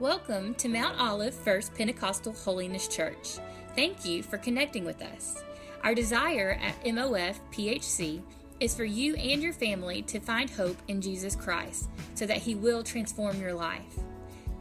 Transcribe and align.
Welcome 0.00 0.54
to 0.54 0.68
Mount 0.68 1.00
Olive 1.00 1.34
First 1.34 1.74
Pentecostal 1.74 2.32
Holiness 2.32 2.86
Church. 2.86 3.38
Thank 3.74 4.04
you 4.04 4.22
for 4.22 4.38
connecting 4.38 4.84
with 4.84 5.02
us. 5.02 5.42
Our 5.82 5.92
desire 5.92 6.56
at 6.62 6.80
MOF 6.84 7.40
PHC 7.50 8.22
is 8.60 8.76
for 8.76 8.84
you 8.84 9.16
and 9.16 9.42
your 9.42 9.52
family 9.52 10.02
to 10.02 10.20
find 10.20 10.48
hope 10.48 10.76
in 10.86 11.00
Jesus 11.00 11.34
Christ 11.34 11.90
so 12.14 12.26
that 12.26 12.36
He 12.36 12.54
will 12.54 12.84
transform 12.84 13.40
your 13.40 13.54
life. 13.54 13.98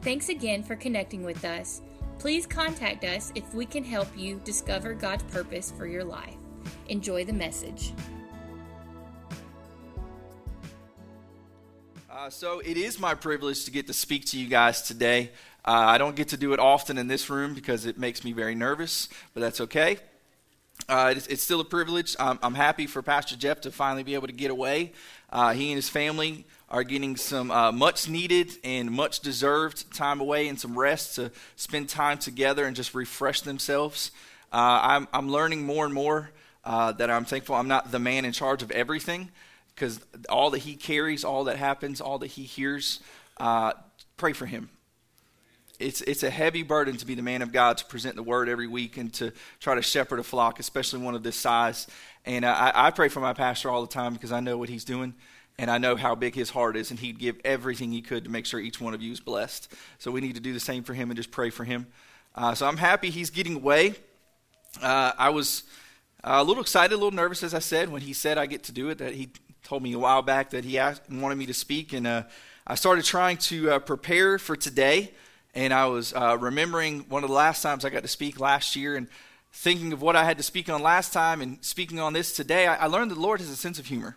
Thanks 0.02 0.29
again 0.29 0.63
for 0.63 0.75
connecting 0.75 1.23
with 1.23 1.45
us. 1.45 1.83
Please 2.17 2.47
contact 2.47 3.04
us 3.04 3.31
if 3.35 3.54
we 3.54 3.67
can 3.67 3.83
help 3.83 4.07
you 4.17 4.41
discover 4.43 4.95
God's 4.95 5.23
purpose 5.25 5.71
for 5.77 5.85
your 5.85 6.04
life. 6.04 6.38
Enjoy 6.89 7.23
the 7.23 7.31
message. 7.31 7.93
Uh, 12.28 12.30
so 12.30 12.59
it 12.59 12.76
is 12.76 12.99
my 12.99 13.13
privilege 13.13 13.63
to 13.63 13.72
get 13.72 13.88
to 13.88 13.94
speak 13.94 14.26
to 14.26 14.38
you 14.38 14.49
guys 14.49 14.81
today. 14.81 15.31
Uh, 15.63 15.72
I 15.72 15.98
don't 15.98 16.13
get 16.13 16.27
to 16.30 16.38
do 16.38 16.52
it 16.52 16.59
often 16.59 16.98
in 16.98 17.08
this 17.08 17.30
room 17.30 17.54
because 17.54 17.85
it 17.85 17.98
makes 17.98 18.26
me 18.26 18.34
very 18.34 18.54
nervous, 18.54 19.08
but 19.34 19.40
that's 19.40 19.62
okay. 19.62 19.98
Uh, 20.90 21.13
it's, 21.16 21.26
it's, 21.27 21.41
still 21.41 21.62
a 21.62 21.66
privilege. 21.66 22.18
I'm, 22.20 22.38
I'm, 22.44 22.54
happy 22.54 22.85
for 22.85 23.02
Pastor 23.02 23.38
Jeff 23.38 23.62
to 23.62 23.71
finally 23.71 24.04
be 24.04 24.13
able 24.13 24.27
to 24.27 24.34
get 24.34 24.52
away. 24.52 24.91
Uh, 25.30 25.54
he 25.54 25.71
and 25.71 25.77
his 25.77 25.88
family 25.88 26.44
are 26.70 26.84
getting 26.84 27.16
some 27.16 27.49
uh, 27.49 27.71
much 27.71 28.09
needed 28.09 28.52
and 28.62 28.91
much 28.91 29.21
deserved 29.21 29.90
time 29.96 30.20
away 30.20 30.49
and 30.49 30.59
some 30.59 30.77
rest 30.77 31.16
to 31.16 31.32
spend 31.55 31.88
time 31.88 32.18
together 32.18 32.66
and 32.66 32.76
just 32.76 32.94
refresh 32.94 33.40
themselves. 33.40 34.12
Uh, 34.52 34.82
I'm, 34.84 35.07
I'm, 35.13 35.30
learning 35.30 35.66
more 35.66 35.85
and 35.85 35.94
more 35.94 36.32
that 36.66 37.09
I'm 37.09 37.23
thankful 37.23 37.55
I'm 37.55 37.70
not 37.70 37.90
the 37.94 37.99
man 37.99 38.26
in 38.26 38.34
charge 38.34 38.63
of 38.63 38.71
everything 38.71 39.32
because 39.77 40.02
all 40.27 40.49
that 40.49 40.59
he 40.59 40.76
carries, 40.76 41.23
all 41.23 41.44
that 41.44 41.58
happens, 41.58 42.02
all 42.02 42.18
that 42.20 42.27
he 42.27 42.44
hears, 42.44 42.99
uh, 43.38 43.73
pray 44.18 44.34
for 44.34 44.48
him 44.48 44.70
it's 45.79 46.01
it's 46.01 46.24
a 46.24 46.29
heavy 46.29 46.63
burden 46.63 46.98
to 46.98 47.05
be 47.05 47.15
the 47.15 47.21
man 47.21 47.41
of 47.41 47.51
God 47.51 47.77
to 47.77 47.85
present 47.85 48.16
the 48.16 48.24
word 48.24 48.49
every 48.49 48.68
week 48.68 48.98
and 48.98 49.13
to 49.16 49.32
try 49.60 49.76
to 49.76 49.82
shepherd 49.82 50.20
a 50.20 50.24
flock, 50.24 50.60
especially 50.60 50.99
one 50.99 51.16
of 51.16 51.24
this 51.24 51.35
size. 51.35 51.88
And 52.26 52.43
uh, 52.46 52.51
I, 52.51 52.88
I 52.88 52.91
pray 52.91 53.10
for 53.10 53.20
my 53.20 53.34
pastor 53.34 53.70
all 53.70 53.82
the 53.82 53.91
time 53.91 54.13
because 54.13 54.32
I 54.32 54.40
know 54.40 54.57
what 54.57 54.70
he's 54.70 54.84
doing 54.84 55.13
and 55.60 55.71
I 55.71 55.77
know 55.77 55.96
how 55.96 56.13
big 56.13 56.35
his 56.35 56.51
heart 56.51 56.77
is, 56.77 56.91
and 56.91 56.99
he'd 56.99 57.18
give 57.18 57.38
everything 57.44 57.91
he 57.91 58.01
could 58.01 58.26
to 58.26 58.29
make 58.29 58.46
sure 58.46 58.60
each 58.60 58.79
one 58.79 58.94
of 58.94 59.01
you 59.01 59.12
is 59.12 59.20
blessed. 59.20 59.73
So 59.98 60.12
we 60.12 60.21
need 60.21 60.35
to 60.35 60.41
do 60.41 60.54
the 60.54 60.60
same 60.60 60.84
for 60.84 60.94
him 60.94 61.10
and 61.10 61.18
just 61.18 61.32
pray 61.32 61.49
for 61.49 61.63
him. 61.63 61.88
Uh, 62.35 62.54
so 62.54 62.68
I'm 62.68 62.77
happy 62.77 63.10
he's 63.10 63.32
getting 63.32 63.55
away. 63.55 63.96
Uh, 64.84 65.13
I 65.18 65.29
was 65.29 65.63
uh, 66.23 66.38
a 66.38 66.44
little 66.44 66.62
excited, 66.62 66.94
a 66.94 66.97
little 66.97 67.12
nervous, 67.12 67.41
as 67.41 67.56
I 67.56 67.59
said, 67.59 67.90
when 67.90 68.03
he 68.03 68.13
said 68.13 68.38
I 68.38 68.46
get 68.46 68.63
to 68.66 68.72
do 68.72 68.90
it. 68.90 69.00
That 69.00 69.16
he 69.16 69.29
told 69.68 69.84
me 69.84 69.91
a 69.94 70.00
while 70.00 70.22
back 70.22 70.51
that 70.51 70.63
he 70.63 70.79
asked, 70.79 71.09
wanted 71.12 71.38
me 71.38 71.46
to 71.46 71.53
speak, 71.53 71.91
and 71.91 72.07
uh, 72.07 72.23
I 72.66 72.75
started 72.75 73.03
trying 73.03 73.38
to 73.38 73.72
uh, 73.72 73.79
prepare 73.79 74.40
for 74.40 74.56
today 74.56 75.12
and 75.57 75.73
I 75.73 75.88
was 75.88 76.13
uh, 76.13 76.38
remembering 76.40 77.00
one 77.09 77.23
of 77.23 77.29
the 77.29 77.35
last 77.35 77.63
times 77.63 77.84
I 77.84 77.90
got 77.90 78.03
to 78.03 78.07
speak 78.07 78.40
last 78.40 78.75
year 78.75 78.95
and 78.95 79.07
thinking 79.51 79.91
of 79.91 80.03
what 80.03 80.16
I 80.16 80.23
had 80.23 80.38
to 80.38 80.44
speak 80.44 80.69
on 80.69 80.84
last 80.84 81.12
time 81.12 81.41
and 81.41 81.57
speaking 81.66 82.00
on 82.00 82.13
this 82.13 82.31
today, 82.31 82.68
I, 82.68 82.75
I 82.75 82.85
learned 82.85 83.09
that 83.09 83.16
the 83.16 83.22
Lord 83.22 83.40
has 83.40 83.50
a 83.50 83.56
sense 83.56 83.79
of 83.79 83.88
humor. 83.88 84.16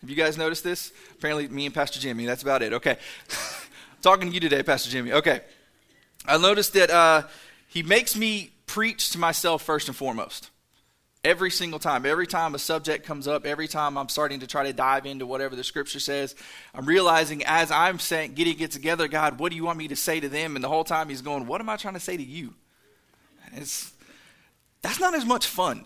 Have 0.00 0.08
you 0.08 0.14
guys 0.16 0.38
noticed 0.38 0.62
this? 0.62 0.92
Apparently, 1.12 1.48
me 1.48 1.66
and 1.66 1.74
Pastor 1.74 1.98
Jimmy, 1.98 2.26
that's 2.26 2.42
about 2.42 2.62
it. 2.62 2.72
Okay. 2.72 2.96
Talking 4.02 4.28
to 4.28 4.34
you 4.34 4.40
today, 4.40 4.62
Pastor 4.62 4.88
Jimmy. 4.88 5.12
Okay. 5.12 5.40
I 6.26 6.38
noticed 6.38 6.72
that 6.74 6.90
uh, 6.90 7.24
he 7.66 7.82
makes 7.82 8.16
me 8.16 8.52
preach 8.66 9.10
to 9.10 9.18
myself 9.18 9.62
first 9.62 9.88
and 9.88 9.96
foremost. 9.96 10.50
Every 11.22 11.50
single 11.50 11.78
time, 11.78 12.06
every 12.06 12.26
time 12.26 12.54
a 12.54 12.58
subject 12.58 13.04
comes 13.04 13.28
up, 13.28 13.44
every 13.44 13.68
time 13.68 13.98
I'm 13.98 14.08
starting 14.08 14.40
to 14.40 14.46
try 14.46 14.64
to 14.64 14.72
dive 14.72 15.04
into 15.04 15.26
whatever 15.26 15.54
the 15.54 15.62
scripture 15.62 16.00
says, 16.00 16.34
I'm 16.74 16.86
realizing 16.86 17.42
as 17.44 17.70
I'm 17.70 17.98
saying, 17.98 18.32
getting 18.32 18.58
it 18.60 18.70
together, 18.70 19.06
God, 19.06 19.38
what 19.38 19.50
do 19.50 19.56
you 19.56 19.64
want 19.64 19.76
me 19.76 19.88
to 19.88 19.96
say 19.96 20.18
to 20.20 20.30
them? 20.30 20.56
And 20.56 20.64
the 20.64 20.68
whole 20.68 20.84
time 20.84 21.10
he's 21.10 21.20
going, 21.20 21.46
What 21.46 21.60
am 21.60 21.68
I 21.68 21.76
trying 21.76 21.94
to 21.94 22.00
say 22.00 22.16
to 22.16 22.22
you? 22.22 22.54
It's 23.52 23.92
that's 24.82 24.98
not 24.98 25.14
as 25.14 25.26
much 25.26 25.46
fun. 25.46 25.84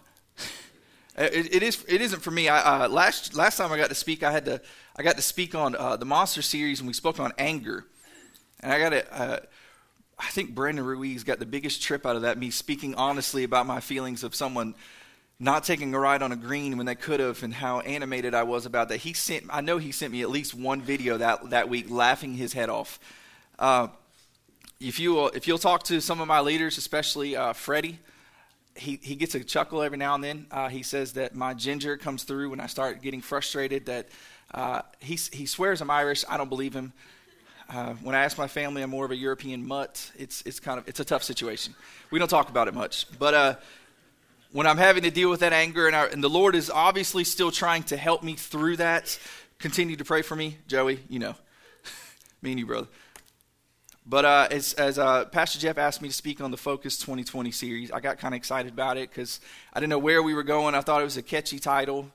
It, 1.16 1.54
it 1.54 1.62
is. 1.62 1.84
It 1.88 2.00
isn't 2.00 2.20
for 2.20 2.30
me. 2.30 2.48
I, 2.48 2.84
uh, 2.84 2.88
last 2.88 3.36
last 3.36 3.56
time 3.56 3.70
I 3.70 3.76
got 3.76 3.88
to 3.88 3.94
speak, 3.94 4.22
I 4.22 4.32
had 4.32 4.44
to. 4.46 4.60
I 4.96 5.02
got 5.02 5.16
to 5.16 5.22
speak 5.22 5.54
on 5.54 5.76
uh, 5.76 5.96
the 5.96 6.04
monster 6.04 6.42
series, 6.42 6.80
and 6.80 6.88
we 6.88 6.92
spoke 6.92 7.20
on 7.20 7.32
anger. 7.38 7.84
And 8.60 8.72
I 8.72 8.78
got 8.80 8.90
to. 8.90 9.14
Uh, 9.14 9.38
I 10.18 10.26
think 10.26 10.54
Brandon 10.54 10.84
Ruiz 10.84 11.22
got 11.22 11.38
the 11.38 11.46
biggest 11.46 11.82
trip 11.82 12.04
out 12.04 12.16
of 12.16 12.22
that. 12.22 12.38
Me 12.38 12.50
speaking 12.50 12.94
honestly 12.96 13.44
about 13.44 13.66
my 13.66 13.80
feelings 13.80 14.24
of 14.24 14.34
someone 14.34 14.74
not 15.40 15.64
taking 15.64 15.94
a 15.94 15.98
ride 15.98 16.22
on 16.22 16.32
a 16.32 16.36
green 16.36 16.76
when 16.76 16.86
they 16.86 16.94
could 16.94 17.20
have 17.20 17.42
and 17.42 17.52
how 17.52 17.80
animated 17.80 18.34
I 18.34 18.44
was 18.44 18.66
about 18.66 18.88
that. 18.90 18.98
He 18.98 19.12
sent 19.12 19.44
I 19.50 19.60
know 19.60 19.78
he 19.78 19.92
sent 19.92 20.12
me 20.12 20.22
at 20.22 20.30
least 20.30 20.54
one 20.54 20.80
video 20.80 21.18
that 21.18 21.50
that 21.50 21.68
week 21.68 21.90
laughing 21.90 22.34
his 22.34 22.52
head 22.52 22.68
off. 22.68 22.98
Uh, 23.58 23.88
if 24.80 24.98
you 24.98 25.14
will, 25.14 25.28
if 25.28 25.46
you'll 25.46 25.58
talk 25.58 25.84
to 25.84 26.00
some 26.00 26.20
of 26.20 26.28
my 26.28 26.40
leaders, 26.40 26.78
especially 26.78 27.36
uh, 27.36 27.52
Freddie, 27.52 27.98
he, 28.76 28.98
he 29.02 29.14
gets 29.14 29.34
a 29.34 29.42
chuckle 29.42 29.82
every 29.82 29.98
now 29.98 30.14
and 30.14 30.24
then. 30.24 30.46
Uh, 30.50 30.68
he 30.68 30.82
says 30.82 31.12
that 31.12 31.34
my 31.34 31.54
ginger 31.54 31.96
comes 31.96 32.24
through 32.24 32.50
when 32.50 32.60
I 32.60 32.66
start 32.66 33.02
getting 33.02 33.20
frustrated. 33.20 33.86
That 33.86 34.08
uh, 34.52 34.82
he 35.00 35.18
he 35.32 35.46
swears 35.46 35.80
I'm 35.80 35.90
Irish. 35.90 36.24
I 36.28 36.36
don't 36.36 36.48
believe 36.48 36.74
him. 36.74 36.92
Uh, 37.68 37.94
when 38.02 38.14
I 38.14 38.24
ask 38.24 38.36
my 38.36 38.46
family, 38.46 38.82
I'm 38.82 38.90
more 38.90 39.04
of 39.04 39.10
a 39.10 39.16
European 39.16 39.66
mutt. 39.66 40.10
It's 40.18 40.42
it's 40.42 40.60
kind 40.60 40.78
of 40.78 40.88
it's 40.88 41.00
a 41.00 41.04
tough 41.04 41.22
situation. 41.22 41.74
We 42.10 42.18
don't 42.18 42.28
talk 42.28 42.48
about 42.50 42.68
it 42.68 42.74
much, 42.74 43.06
but 43.18 43.34
uh, 43.34 43.54
when 44.54 44.68
I'm 44.68 44.78
having 44.78 45.02
to 45.02 45.10
deal 45.10 45.30
with 45.30 45.40
that 45.40 45.52
anger, 45.52 45.88
and, 45.88 45.96
I, 45.96 46.06
and 46.06 46.22
the 46.22 46.30
Lord 46.30 46.54
is 46.54 46.70
obviously 46.70 47.24
still 47.24 47.50
trying 47.50 47.82
to 47.84 47.96
help 47.96 48.22
me 48.22 48.34
through 48.36 48.76
that, 48.76 49.18
continue 49.58 49.96
to 49.96 50.04
pray 50.04 50.22
for 50.22 50.36
me, 50.36 50.58
Joey. 50.68 51.00
You 51.08 51.18
know, 51.18 51.34
me 52.42 52.52
and 52.52 52.60
you, 52.60 52.66
brother. 52.66 52.86
But 54.06 54.24
uh, 54.24 54.46
as, 54.52 54.74
as 54.74 54.96
uh, 54.96 55.24
Pastor 55.24 55.58
Jeff 55.58 55.76
asked 55.76 56.00
me 56.00 56.06
to 56.06 56.14
speak 56.14 56.40
on 56.40 56.52
the 56.52 56.56
Focus 56.56 56.96
2020 56.98 57.50
series, 57.50 57.90
I 57.90 57.98
got 57.98 58.18
kind 58.18 58.32
of 58.32 58.36
excited 58.36 58.72
about 58.72 58.96
it 58.96 59.10
because 59.10 59.40
I 59.72 59.80
didn't 59.80 59.90
know 59.90 59.98
where 59.98 60.22
we 60.22 60.34
were 60.34 60.44
going. 60.44 60.76
I 60.76 60.82
thought 60.82 61.00
it 61.00 61.04
was 61.04 61.16
a 61.16 61.22
catchy 61.22 61.58
title. 61.58 62.08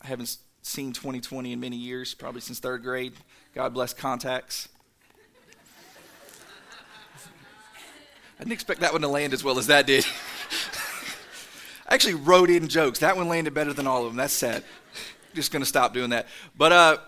I 0.00 0.06
haven't 0.06 0.36
seen 0.62 0.92
2020 0.92 1.52
in 1.52 1.58
many 1.58 1.78
years, 1.78 2.14
probably 2.14 2.42
since 2.42 2.60
third 2.60 2.84
grade. 2.84 3.14
God 3.56 3.74
bless 3.74 3.92
contacts. 3.92 4.68
I 8.38 8.44
didn't 8.44 8.52
expect 8.52 8.82
that 8.82 8.92
one 8.92 9.02
to 9.02 9.08
land 9.08 9.32
as 9.32 9.42
well 9.42 9.58
as 9.58 9.66
that 9.66 9.88
did. 9.88 10.06
I 11.90 11.94
actually 11.94 12.14
wrote 12.14 12.50
in 12.50 12.68
jokes. 12.68 13.00
That 13.00 13.16
one 13.16 13.28
landed 13.28 13.52
better 13.52 13.72
than 13.72 13.86
all 13.86 14.04
of 14.04 14.10
them. 14.10 14.16
That's 14.16 14.32
sad. 14.32 14.62
Just 15.34 15.52
going 15.52 15.62
to 15.62 15.68
stop 15.68 15.92
doing 15.92 16.10
that. 16.10 16.28
But 16.56 16.72
uh, 16.72 16.98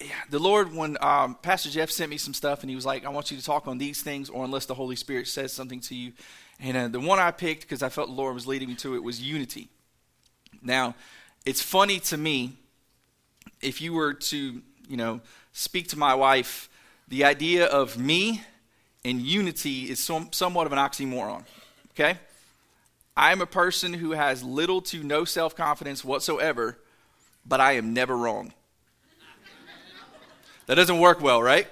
yeah, 0.00 0.08
the 0.28 0.38
Lord, 0.38 0.74
when 0.74 0.98
um, 1.00 1.36
Pastor 1.40 1.70
Jeff 1.70 1.90
sent 1.90 2.10
me 2.10 2.18
some 2.18 2.34
stuff, 2.34 2.62
and 2.62 2.70
he 2.70 2.76
was 2.76 2.84
like, 2.84 3.06
"I 3.06 3.08
want 3.08 3.30
you 3.30 3.38
to 3.38 3.44
talk 3.44 3.68
on 3.68 3.78
these 3.78 4.02
things, 4.02 4.28
or 4.28 4.44
unless 4.44 4.66
the 4.66 4.74
Holy 4.74 4.96
Spirit 4.96 5.28
says 5.28 5.52
something 5.52 5.80
to 5.80 5.94
you." 5.94 6.12
And 6.58 6.76
uh, 6.76 6.88
the 6.88 7.00
one 7.00 7.18
I 7.18 7.30
picked 7.30 7.62
because 7.62 7.82
I 7.82 7.88
felt 7.88 8.08
the 8.08 8.14
Lord 8.14 8.34
was 8.34 8.46
leading 8.46 8.68
me 8.68 8.74
to 8.76 8.94
it 8.94 9.02
was 9.02 9.22
unity. 9.22 9.68
Now, 10.62 10.94
it's 11.44 11.62
funny 11.62 12.00
to 12.00 12.16
me 12.16 12.54
if 13.60 13.80
you 13.80 13.92
were 13.92 14.14
to, 14.14 14.62
you 14.88 14.96
know, 14.96 15.20
speak 15.52 15.88
to 15.88 15.98
my 15.98 16.14
wife, 16.14 16.68
the 17.08 17.24
idea 17.24 17.66
of 17.66 17.98
me 17.98 18.42
and 19.04 19.20
unity 19.20 19.90
is 19.90 20.02
some, 20.02 20.28
somewhat 20.32 20.66
of 20.66 20.72
an 20.72 20.78
oxymoron. 20.78 21.44
Okay? 21.92 22.18
I'm 23.16 23.40
a 23.40 23.46
person 23.46 23.94
who 23.94 24.10
has 24.10 24.42
little 24.42 24.82
to 24.82 25.02
no 25.02 25.24
self 25.24 25.56
confidence 25.56 26.04
whatsoever, 26.04 26.78
but 27.46 27.60
I 27.60 27.72
am 27.72 27.94
never 27.94 28.16
wrong. 28.16 28.52
that 30.66 30.74
doesn't 30.74 30.98
work 30.98 31.22
well, 31.22 31.42
right? 31.42 31.66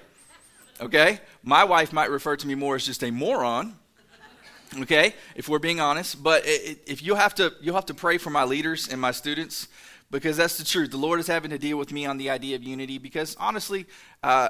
Okay? 0.81 1.21
My 1.43 1.65
wife 1.65 1.93
might 1.93 2.10
refer 2.10 2.37
to 2.37 2.47
me 2.47 2.55
more 2.55 2.77
as 2.77 2.87
just 2.87 3.05
a 3.05 3.10
moron. 3.10 3.77
Okay, 4.81 5.15
if 5.37 5.49
we're 5.49 5.60
being 5.60 5.78
honest, 5.78 6.21
but 6.21 6.43
if 6.44 7.00
you 7.00 7.15
have 7.15 7.32
to, 7.37 7.53
you'll 7.61 7.76
have 7.76 7.87
to 7.87 7.94
pray 7.94 8.19
for 8.19 8.31
my 8.31 8.43
leaders 8.43 8.88
and 8.88 9.00
my 9.00 9.12
students 9.12 9.69
because 10.11 10.37
that's 10.37 10.59
the 10.59 10.65
truth. 10.65 10.91
The 10.91 10.97
Lord 10.97 11.21
is 11.21 11.28
having 11.28 11.50
to 11.50 11.59
deal 11.59 11.76
with 11.78 11.93
me 11.93 12.06
on 12.06 12.19
the 12.19 12.31
idea 12.31 12.56
of 12.56 12.65
unity 12.65 12.99
because 12.99 13.37
honestly, 13.38 13.87
uh, 14.25 14.49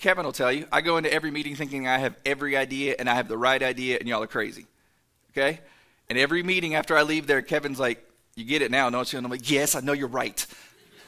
Kevin 0.00 0.24
will 0.24 0.32
tell 0.32 0.50
you, 0.50 0.66
I 0.72 0.80
go 0.80 0.96
into 0.96 1.12
every 1.12 1.30
meeting 1.30 1.54
thinking 1.54 1.86
I 1.86 1.98
have 1.98 2.16
every 2.26 2.56
idea 2.56 2.96
and 2.98 3.08
I 3.08 3.14
have 3.14 3.28
the 3.28 3.38
right 3.38 3.62
idea, 3.62 3.98
and 4.00 4.08
y'all 4.08 4.24
are 4.24 4.26
crazy 4.26 4.66
okay? 5.36 5.60
And 6.08 6.18
every 6.18 6.42
meeting 6.42 6.74
after 6.74 6.96
I 6.96 7.02
leave 7.02 7.26
there, 7.26 7.42
Kevin's 7.42 7.78
like, 7.78 8.04
You 8.34 8.44
get 8.44 8.62
it 8.62 8.70
now, 8.70 8.88
don't 8.90 9.10
you? 9.12 9.18
And 9.18 9.26
I'm 9.26 9.30
like, 9.30 9.50
Yes, 9.50 9.74
I 9.74 9.80
know 9.80 9.92
you're 9.92 10.08
right. 10.08 10.46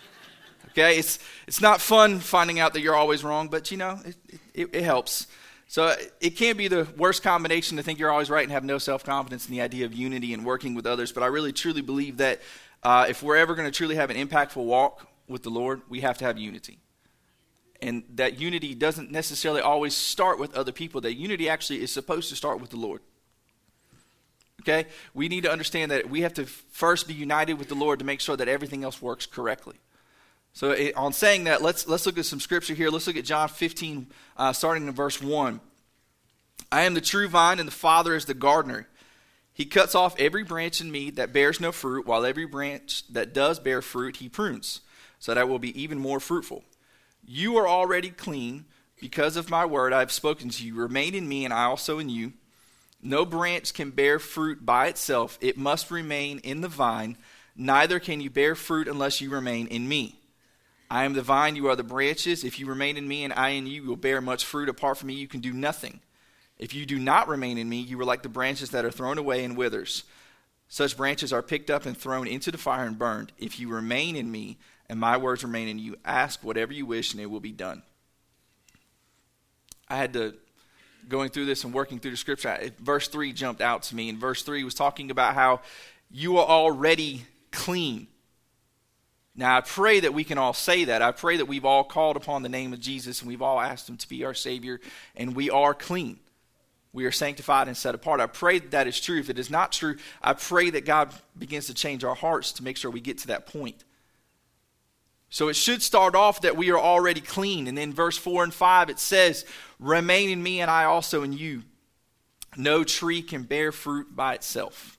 okay? 0.68 0.98
It's, 0.98 1.18
it's 1.46 1.60
not 1.60 1.80
fun 1.80 2.20
finding 2.20 2.60
out 2.60 2.74
that 2.74 2.80
you're 2.80 2.94
always 2.96 3.24
wrong, 3.24 3.48
but 3.48 3.70
you 3.70 3.76
know, 3.76 4.00
it, 4.04 4.16
it, 4.54 4.74
it 4.74 4.82
helps. 4.82 5.26
So 5.70 5.94
it 6.20 6.30
can't 6.30 6.56
be 6.56 6.68
the 6.68 6.88
worst 6.96 7.22
combination 7.22 7.76
to 7.76 7.82
think 7.82 7.98
you're 7.98 8.10
always 8.10 8.30
right 8.30 8.42
and 8.42 8.52
have 8.52 8.64
no 8.64 8.78
self 8.78 9.04
confidence 9.04 9.46
in 9.46 9.52
the 9.52 9.60
idea 9.60 9.84
of 9.84 9.92
unity 9.92 10.32
and 10.32 10.44
working 10.44 10.74
with 10.74 10.86
others. 10.86 11.12
But 11.12 11.22
I 11.22 11.26
really 11.26 11.52
truly 11.52 11.82
believe 11.82 12.16
that 12.18 12.40
uh, 12.82 13.06
if 13.08 13.22
we're 13.22 13.36
ever 13.36 13.54
going 13.54 13.70
to 13.70 13.76
truly 13.76 13.96
have 13.96 14.10
an 14.10 14.16
impactful 14.16 14.64
walk 14.64 15.06
with 15.28 15.42
the 15.42 15.50
Lord, 15.50 15.82
we 15.88 16.00
have 16.00 16.16
to 16.18 16.24
have 16.24 16.38
unity. 16.38 16.78
And 17.80 18.02
that 18.14 18.40
unity 18.40 18.74
doesn't 18.74 19.10
necessarily 19.10 19.60
always 19.60 19.94
start 19.94 20.38
with 20.38 20.54
other 20.56 20.72
people. 20.72 21.00
That 21.00 21.14
unity 21.14 21.48
actually 21.48 21.82
is 21.82 21.92
supposed 21.92 22.28
to 22.30 22.36
start 22.36 22.60
with 22.60 22.70
the 22.70 22.76
Lord. 22.76 23.02
Okay? 24.60 24.86
We 25.14 25.28
need 25.28 25.44
to 25.44 25.52
understand 25.52 25.90
that 25.90 26.10
we 26.10 26.22
have 26.22 26.34
to 26.34 26.46
first 26.46 27.06
be 27.06 27.14
united 27.14 27.54
with 27.54 27.68
the 27.68 27.74
Lord 27.74 27.98
to 28.00 28.04
make 28.04 28.20
sure 28.20 28.36
that 28.36 28.48
everything 28.48 28.84
else 28.84 29.00
works 29.00 29.26
correctly. 29.26 29.76
So, 30.52 30.72
it, 30.72 30.96
on 30.96 31.12
saying 31.12 31.44
that, 31.44 31.62
let's, 31.62 31.86
let's 31.86 32.06
look 32.06 32.18
at 32.18 32.26
some 32.26 32.40
scripture 32.40 32.74
here. 32.74 32.90
Let's 32.90 33.06
look 33.06 33.16
at 33.16 33.24
John 33.24 33.48
15, 33.48 34.08
uh, 34.36 34.52
starting 34.52 34.88
in 34.88 34.94
verse 34.94 35.22
1. 35.22 35.60
I 36.72 36.82
am 36.82 36.94
the 36.94 37.00
true 37.00 37.28
vine, 37.28 37.58
and 37.58 37.68
the 37.68 37.72
Father 37.72 38.14
is 38.14 38.24
the 38.24 38.34
gardener. 38.34 38.88
He 39.52 39.64
cuts 39.64 39.94
off 39.94 40.18
every 40.18 40.44
branch 40.44 40.80
in 40.80 40.90
me 40.90 41.10
that 41.10 41.32
bears 41.32 41.60
no 41.60 41.72
fruit, 41.72 42.06
while 42.06 42.24
every 42.24 42.44
branch 42.44 43.02
that 43.12 43.34
does 43.34 43.58
bear 43.58 43.82
fruit 43.82 44.16
he 44.16 44.28
prunes, 44.28 44.80
so 45.18 45.34
that 45.34 45.48
will 45.48 45.58
be 45.58 45.80
even 45.80 45.98
more 45.98 46.20
fruitful. 46.20 46.64
You 47.26 47.56
are 47.56 47.68
already 47.68 48.10
clean 48.10 48.66
because 49.00 49.36
of 49.36 49.50
my 49.50 49.64
word 49.64 49.92
I 49.92 50.00
have 50.00 50.12
spoken 50.12 50.48
to 50.50 50.64
you. 50.64 50.74
Remain 50.74 51.14
in 51.14 51.28
me, 51.28 51.44
and 51.44 51.52
I 51.52 51.64
also 51.64 51.98
in 51.98 52.08
you. 52.08 52.34
No 53.02 53.24
branch 53.24 53.74
can 53.74 53.90
bear 53.90 54.18
fruit 54.18 54.64
by 54.64 54.88
itself, 54.88 55.38
it 55.40 55.56
must 55.56 55.90
remain 55.90 56.38
in 56.40 56.60
the 56.60 56.68
vine. 56.68 57.16
Neither 57.56 57.98
can 57.98 58.20
you 58.20 58.30
bear 58.30 58.54
fruit 58.54 58.88
unless 58.88 59.20
you 59.20 59.30
remain 59.30 59.66
in 59.66 59.88
me. 59.88 60.18
I 60.90 61.04
am 61.04 61.12
the 61.12 61.22
vine, 61.22 61.56
you 61.56 61.68
are 61.68 61.76
the 61.76 61.82
branches. 61.82 62.44
If 62.44 62.58
you 62.58 62.66
remain 62.66 62.96
in 62.96 63.06
me 63.06 63.24
and 63.24 63.32
I 63.32 63.50
in 63.50 63.66
you, 63.66 63.82
you 63.82 63.88
will 63.88 63.96
bear 63.96 64.20
much 64.20 64.44
fruit. 64.44 64.68
Apart 64.68 64.98
from 64.98 65.08
me, 65.08 65.14
you 65.14 65.28
can 65.28 65.40
do 65.40 65.52
nothing. 65.52 66.00
If 66.58 66.74
you 66.74 66.86
do 66.86 66.98
not 66.98 67.28
remain 67.28 67.58
in 67.58 67.68
me, 67.68 67.80
you 67.80 68.00
are 68.00 68.04
like 68.04 68.22
the 68.22 68.28
branches 68.28 68.70
that 68.70 68.84
are 68.84 68.90
thrown 68.90 69.18
away 69.18 69.44
and 69.44 69.56
withers. 69.56 70.04
Such 70.68 70.96
branches 70.96 71.32
are 71.32 71.42
picked 71.42 71.70
up 71.70 71.86
and 71.86 71.96
thrown 71.96 72.26
into 72.26 72.50
the 72.50 72.58
fire 72.58 72.86
and 72.86 72.98
burned. 72.98 73.32
If 73.38 73.60
you 73.60 73.68
remain 73.68 74.16
in 74.16 74.30
me 74.30 74.58
and 74.88 74.98
my 74.98 75.16
words 75.16 75.44
remain 75.44 75.68
in 75.68 75.78
you, 75.78 75.96
ask 76.04 76.42
whatever 76.42 76.72
you 76.72 76.86
wish 76.86 77.12
and 77.12 77.20
it 77.20 77.26
will 77.26 77.40
be 77.40 77.52
done. 77.52 77.82
I 79.88 79.96
had 79.96 80.12
to 80.14 80.34
going 81.08 81.30
through 81.30 81.46
this 81.46 81.64
and 81.64 81.72
working 81.72 81.98
through 81.98 82.12
the 82.12 82.16
scripture. 82.16 82.70
Verse 82.78 83.08
3 83.08 83.32
jumped 83.32 83.60
out 83.60 83.82
to 83.84 83.96
me, 83.96 84.08
and 84.08 84.18
verse 84.18 84.42
3 84.42 84.64
was 84.64 84.74
talking 84.74 85.10
about 85.10 85.34
how 85.34 85.60
you 86.10 86.38
are 86.38 86.46
already 86.46 87.24
clean. 87.50 88.06
Now, 89.34 89.56
I 89.56 89.60
pray 89.60 90.00
that 90.00 90.14
we 90.14 90.24
can 90.24 90.36
all 90.36 90.52
say 90.52 90.86
that. 90.86 91.00
I 91.00 91.12
pray 91.12 91.36
that 91.36 91.46
we've 91.46 91.64
all 91.64 91.84
called 91.84 92.16
upon 92.16 92.42
the 92.42 92.48
name 92.48 92.72
of 92.72 92.80
Jesus 92.80 93.20
and 93.20 93.28
we've 93.28 93.42
all 93.42 93.60
asked 93.60 93.88
Him 93.88 93.96
to 93.96 94.08
be 94.08 94.24
our 94.24 94.34
Savior, 94.34 94.80
and 95.16 95.36
we 95.36 95.48
are 95.48 95.74
clean. 95.74 96.18
We 96.92 97.04
are 97.04 97.12
sanctified 97.12 97.68
and 97.68 97.76
set 97.76 97.94
apart. 97.94 98.20
I 98.20 98.26
pray 98.26 98.58
that, 98.58 98.70
that 98.72 98.86
is 98.88 99.00
true. 99.00 99.20
If 99.20 99.30
it 99.30 99.38
is 99.38 99.50
not 99.50 99.72
true, 99.72 99.96
I 100.22 100.32
pray 100.32 100.70
that 100.70 100.84
God 100.84 101.10
begins 101.38 101.66
to 101.66 101.74
change 101.74 102.02
our 102.02 102.14
hearts 102.14 102.52
to 102.52 102.64
make 102.64 102.76
sure 102.76 102.90
we 102.90 103.00
get 103.00 103.18
to 103.18 103.26
that 103.28 103.46
point. 103.46 103.84
So 105.30 105.48
it 105.48 105.56
should 105.56 105.82
start 105.82 106.14
off 106.14 106.40
that 106.40 106.56
we 106.56 106.70
are 106.70 106.78
already 106.78 107.20
clean. 107.20 107.66
And 107.66 107.76
then 107.76 107.92
verse 107.92 108.16
4 108.16 108.44
and 108.44 108.54
5, 108.54 108.90
it 108.90 108.98
says, 108.98 109.44
Remain 109.78 110.30
in 110.30 110.42
me, 110.42 110.60
and 110.60 110.70
I 110.70 110.84
also 110.84 111.22
in 111.22 111.32
you. 111.32 111.64
No 112.56 112.82
tree 112.82 113.22
can 113.22 113.42
bear 113.42 113.72
fruit 113.72 114.16
by 114.16 114.34
itself 114.34 114.98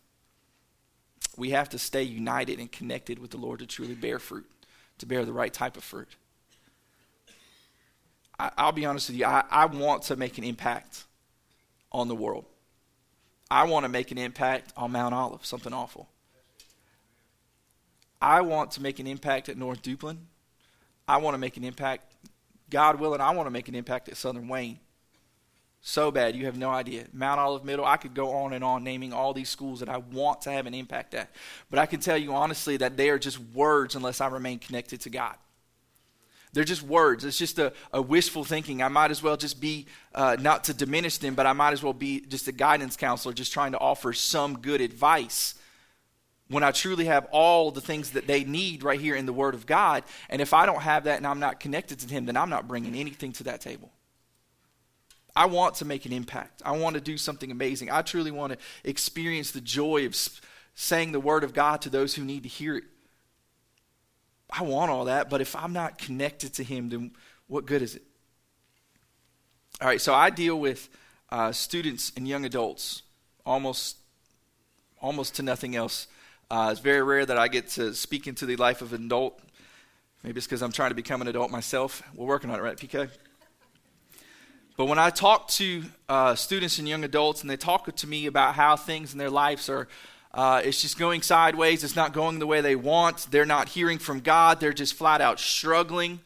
we 1.39 1.51
have 1.51 1.69
to 1.69 1.79
stay 1.79 2.03
united 2.03 2.59
and 2.59 2.71
connected 2.71 3.17
with 3.17 3.31
the 3.31 3.37
Lord 3.37 3.59
to 3.59 3.65
truly 3.65 3.95
bear 3.95 4.19
fruit, 4.19 4.45
to 4.99 5.05
bear 5.05 5.25
the 5.25 5.33
right 5.33 5.53
type 5.53 5.77
of 5.77 5.83
fruit. 5.83 6.09
I, 8.37 8.65
will 8.65 8.71
be 8.71 8.85
honest 8.85 9.09
with 9.09 9.17
you, 9.17 9.25
I, 9.25 9.43
I 9.49 9.65
want 9.65 10.03
to 10.03 10.15
make 10.15 10.37
an 10.37 10.43
impact 10.43 11.05
on 11.91 12.07
the 12.07 12.15
world. 12.15 12.45
I 13.51 13.63
want 13.63 13.83
to 13.83 13.89
make 13.89 14.11
an 14.11 14.17
impact 14.17 14.71
on 14.77 14.91
Mount 14.91 15.13
Olive, 15.13 15.45
something 15.45 15.73
awful. 15.73 16.07
I 18.21 18.41
want 18.41 18.71
to 18.71 18.81
make 18.81 18.99
an 18.99 19.07
impact 19.07 19.49
at 19.49 19.57
North 19.57 19.81
Duplin. 19.81 20.17
I 21.07 21.17
want 21.17 21.33
to 21.33 21.39
make 21.39 21.57
an 21.57 21.63
impact, 21.63 22.13
God 22.69 22.99
willing, 22.99 23.21
I 23.21 23.31
want 23.31 23.47
to 23.47 23.51
make 23.51 23.67
an 23.67 23.75
impact 23.75 24.09
at 24.09 24.17
Southern 24.17 24.47
Wayne. 24.47 24.79
So 25.81 26.11
bad, 26.11 26.35
you 26.35 26.45
have 26.45 26.57
no 26.57 26.69
idea. 26.69 27.05
Mount 27.13 27.39
Olive 27.39 27.63
Middle, 27.63 27.85
I 27.85 27.97
could 27.97 28.13
go 28.13 28.31
on 28.31 28.53
and 28.53 28.63
on 28.63 28.83
naming 28.83 29.13
all 29.13 29.33
these 29.33 29.47
schools 29.47 29.79
that 29.79 29.87
I 29.87 29.97
want 29.97 30.41
to 30.41 30.51
have 30.51 30.65
an 30.65 30.73
impact 30.73 31.13
at. 31.13 31.29
But 31.69 31.79
I 31.79 31.85
can 31.85 32.01
tell 32.01 32.17
you 32.17 32.33
honestly 32.33 32.77
that 32.77 32.97
they 32.97 33.09
are 33.09 33.17
just 33.17 33.39
words 33.39 33.95
unless 33.95 34.19
I 34.19 34.27
remain 34.27 34.59
connected 34.59 34.99
to 35.01 35.09
God. 35.09 35.35
They're 36.51 36.63
just 36.63 36.83
words. 36.83 37.23
It's 37.23 37.37
just 37.37 37.59
a, 37.59 37.71
a 37.93 38.01
wishful 38.01 38.43
thinking. 38.43 38.81
I 38.81 38.87
might 38.89 39.11
as 39.11 39.23
well 39.23 39.37
just 39.37 39.61
be, 39.61 39.85
uh, 40.13 40.35
not 40.39 40.65
to 40.65 40.73
diminish 40.73 41.17
them, 41.17 41.35
but 41.35 41.45
I 41.45 41.53
might 41.53 41.73
as 41.73 41.81
well 41.81 41.93
be 41.93 42.21
just 42.21 42.47
a 42.47 42.51
guidance 42.51 42.97
counselor 42.97 43.33
just 43.33 43.53
trying 43.53 43.71
to 43.71 43.79
offer 43.79 44.11
some 44.13 44.57
good 44.57 44.81
advice 44.81 45.55
when 46.49 46.63
I 46.63 46.71
truly 46.71 47.05
have 47.05 47.27
all 47.31 47.71
the 47.71 47.81
things 47.81 48.11
that 48.11 48.27
they 48.27 48.43
need 48.43 48.83
right 48.83 48.99
here 48.99 49.15
in 49.15 49.25
the 49.25 49.33
Word 49.33 49.53
of 49.53 49.65
God. 49.65 50.03
And 50.29 50.41
if 50.41 50.53
I 50.53 50.65
don't 50.65 50.81
have 50.81 51.03
that 51.03 51.17
and 51.17 51.27
I'm 51.27 51.39
not 51.39 51.59
connected 51.59 51.99
to 51.99 52.07
Him, 52.07 52.25
then 52.25 52.35
I'm 52.35 52.49
not 52.49 52.67
bringing 52.67 52.95
anything 52.95 53.31
to 53.33 53.43
that 53.43 53.61
table. 53.61 53.91
I 55.35 55.45
want 55.45 55.75
to 55.75 55.85
make 55.85 56.05
an 56.05 56.11
impact. 56.11 56.61
I 56.65 56.71
want 56.71 56.95
to 56.95 57.01
do 57.01 57.17
something 57.17 57.51
amazing. 57.51 57.91
I 57.91 58.01
truly 58.01 58.31
want 58.31 58.53
to 58.53 58.59
experience 58.83 59.51
the 59.51 59.61
joy 59.61 60.05
of 60.05 60.15
saying 60.73 61.11
the 61.11 61.19
word 61.19 61.43
of 61.43 61.53
God 61.53 61.81
to 61.83 61.89
those 61.89 62.15
who 62.15 62.23
need 62.23 62.43
to 62.43 62.49
hear 62.49 62.75
it. 62.75 62.83
I 64.49 64.63
want 64.63 64.89
all 64.89 65.05
that, 65.05 65.29
but 65.29 65.41
if 65.41 65.55
I'm 65.55 65.73
not 65.73 65.99
connected 65.99 66.53
to 66.55 66.63
Him, 66.63 66.89
then 66.89 67.11
what 67.47 67.67
good 67.67 67.83
is 67.83 67.95
it? 67.95 68.03
All 69.79 69.87
right, 69.87 70.01
so 70.01 70.13
I 70.13 70.31
deal 70.31 70.59
with 70.59 70.89
uh, 71.29 71.51
students 71.51 72.11
and 72.17 72.27
young 72.27 72.43
adults 72.43 73.03
almost, 73.45 73.97
almost 74.99 75.35
to 75.35 75.43
nothing 75.43 75.75
else. 75.75 76.07
Uh, 76.51 76.69
it's 76.71 76.79
very 76.79 77.03
rare 77.03 77.27
that 77.27 77.37
I 77.37 77.47
get 77.47 77.67
to 77.69 77.93
speak 77.93 78.25
into 78.25 78.47
the 78.47 78.55
life 78.55 78.81
of 78.81 78.91
an 78.93 79.05
adult. 79.05 79.39
Maybe 80.23 80.39
it's 80.39 80.47
because 80.47 80.63
I'm 80.63 80.71
trying 80.71 80.89
to 80.89 80.95
become 80.95 81.21
an 81.21 81.27
adult 81.27 81.51
myself. 81.51 82.01
We're 82.15 82.25
working 82.25 82.49
on 82.49 82.59
it, 82.59 82.63
right, 82.63 82.75
PK? 82.75 83.07
But 84.75 84.85
when 84.85 84.97
I 84.97 85.11
talk 85.11 85.47
to 85.49 85.83
uh, 86.07 86.33
students 86.33 86.79
and 86.79 86.87
young 86.87 87.03
adults 87.03 87.41
and 87.41 87.49
they 87.51 87.55
talk 87.55 87.95
to 87.95 88.07
me 88.07 88.25
about 88.25 88.55
how 88.55 88.75
things 88.75 89.11
in 89.11 89.19
their 89.19 89.29
lives 89.29 89.69
are, 89.69 89.87
uh, 90.33 90.63
it's 90.65 90.81
just 90.81 90.97
going 90.97 91.21
sideways, 91.21 91.83
it's 91.83 91.95
not 91.95 92.13
going 92.13 92.39
the 92.39 92.47
way 92.47 92.61
they 92.61 92.75
want, 92.75 93.27
they're 93.29 93.45
not 93.45 93.69
hearing 93.69 93.99
from 93.99 94.19
God, 94.19 94.59
they're 94.59 94.73
just 94.73 94.95
flat 94.95 95.21
out 95.21 95.39
struggling. 95.39 96.19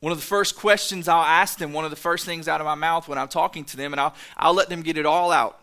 One 0.00 0.10
of 0.10 0.18
the 0.18 0.24
first 0.24 0.56
questions 0.56 1.06
I'll 1.06 1.22
ask 1.22 1.58
them, 1.58 1.72
one 1.72 1.84
of 1.84 1.90
the 1.92 1.96
first 1.96 2.26
things 2.26 2.48
out 2.48 2.60
of 2.60 2.64
my 2.64 2.74
mouth 2.74 3.06
when 3.06 3.18
I'm 3.18 3.28
talking 3.28 3.64
to 3.66 3.76
them, 3.76 3.92
and 3.92 4.00
I'll, 4.00 4.16
I'll 4.36 4.54
let 4.54 4.68
them 4.68 4.82
get 4.82 4.98
it 4.98 5.06
all 5.06 5.30
out. 5.30 5.62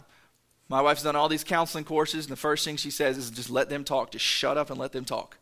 My 0.68 0.82
wife's 0.82 1.04
done 1.04 1.16
all 1.16 1.30
these 1.30 1.44
counseling 1.44 1.84
courses, 1.84 2.26
and 2.26 2.32
the 2.32 2.38
first 2.38 2.66
thing 2.66 2.78
she 2.78 2.90
says 2.90 3.18
is 3.18 3.30
just 3.30 3.50
let 3.50 3.70
them 3.70 3.84
talk. 3.84 4.12
Just 4.12 4.26
shut 4.26 4.58
up 4.58 4.70
and 4.70 4.80
let 4.80 4.92
them 4.92 5.06
talk. 5.06 5.38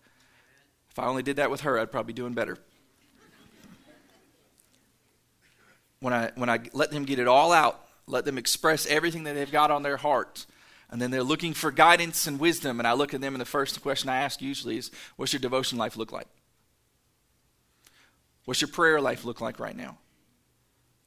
If 0.91 0.99
I 0.99 1.05
only 1.05 1.23
did 1.23 1.37
that 1.37 1.49
with 1.49 1.61
her, 1.61 1.79
I'd 1.79 1.91
probably 1.91 2.13
be 2.13 2.17
doing 2.17 2.33
better. 2.33 2.57
when 6.01 6.13
I, 6.13 6.31
when 6.35 6.49
I 6.49 6.59
let 6.73 6.91
them 6.91 7.05
get 7.05 7.19
it 7.19 7.27
all 7.27 7.53
out, 7.53 7.87
let 8.05 8.25
them 8.25 8.37
express 8.37 8.85
everything 8.85 9.23
that 9.23 9.33
they've 9.33 9.51
got 9.51 9.71
on 9.71 9.83
their 9.83 9.97
heart, 9.97 10.45
and 10.91 11.01
then 11.01 11.09
they're 11.09 11.23
looking 11.23 11.53
for 11.53 11.71
guidance 11.71 12.27
and 12.27 12.39
wisdom, 12.39 12.79
and 12.79 12.87
I 12.87 12.93
look 12.93 13.13
at 13.13 13.21
them, 13.21 13.33
and 13.33 13.41
the 13.41 13.45
first 13.45 13.81
question 13.81 14.09
I 14.09 14.17
ask 14.17 14.41
usually 14.41 14.77
is, 14.77 14.91
What's 15.15 15.31
your 15.31 15.39
devotion 15.39 15.77
life 15.77 15.95
look 15.95 16.11
like? 16.11 16.27
What's 18.43 18.59
your 18.59 18.67
prayer 18.67 19.00
life 19.00 19.24
look 19.24 19.39
like 19.39 19.59
right 19.59 19.75
now? 19.75 19.98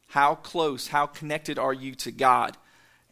How 0.09 0.35
close, 0.37 0.88
how 0.88 1.07
connected 1.07 1.59
are 1.59 1.75
you 1.75 1.95
to 1.97 2.11
God? 2.11 2.57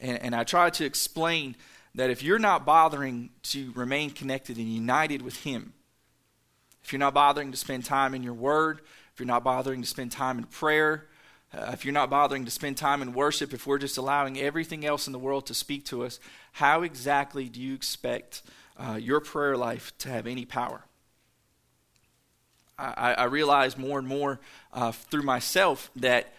And, 0.00 0.18
and 0.20 0.34
I 0.34 0.44
try 0.44 0.70
to 0.70 0.84
explain 0.84 1.56
that 1.94 2.10
if 2.10 2.22
you're 2.22 2.38
not 2.38 2.64
bothering 2.64 3.30
to 3.44 3.72
remain 3.74 4.10
connected 4.10 4.56
and 4.56 4.68
united 4.68 5.22
with 5.22 5.42
Him, 5.44 5.72
if 6.82 6.92
you're 6.92 7.00
not 7.00 7.14
bothering 7.14 7.50
to 7.50 7.56
spend 7.56 7.84
time 7.84 8.14
in 8.14 8.22
your 8.22 8.34
Word, 8.34 8.80
if 9.12 9.20
you're 9.20 9.26
not 9.26 9.44
bothering 9.44 9.80
to 9.80 9.88
spend 9.88 10.12
time 10.12 10.38
in 10.38 10.44
prayer, 10.44 11.06
uh, 11.52 11.70
if 11.72 11.84
you're 11.84 11.94
not 11.94 12.10
bothering 12.10 12.44
to 12.44 12.50
spend 12.50 12.76
time 12.76 13.00
in 13.00 13.12
worship, 13.12 13.54
if 13.54 13.66
we're 13.66 13.78
just 13.78 13.96
allowing 13.96 14.38
everything 14.38 14.84
else 14.84 15.06
in 15.06 15.12
the 15.12 15.18
world 15.18 15.46
to 15.46 15.54
speak 15.54 15.84
to 15.84 16.04
us, 16.04 16.18
how 16.52 16.82
exactly 16.82 17.48
do 17.48 17.60
you 17.60 17.74
expect 17.74 18.42
uh, 18.76 18.98
your 19.00 19.20
prayer 19.20 19.56
life 19.56 19.92
to 19.98 20.08
have 20.08 20.26
any 20.26 20.44
power? 20.44 20.82
I, 22.76 23.14
I 23.14 23.24
realize 23.24 23.78
more 23.78 24.00
and 24.00 24.08
more 24.08 24.40
uh, 24.72 24.90
through 24.90 25.22
myself 25.22 25.92
that 25.94 26.34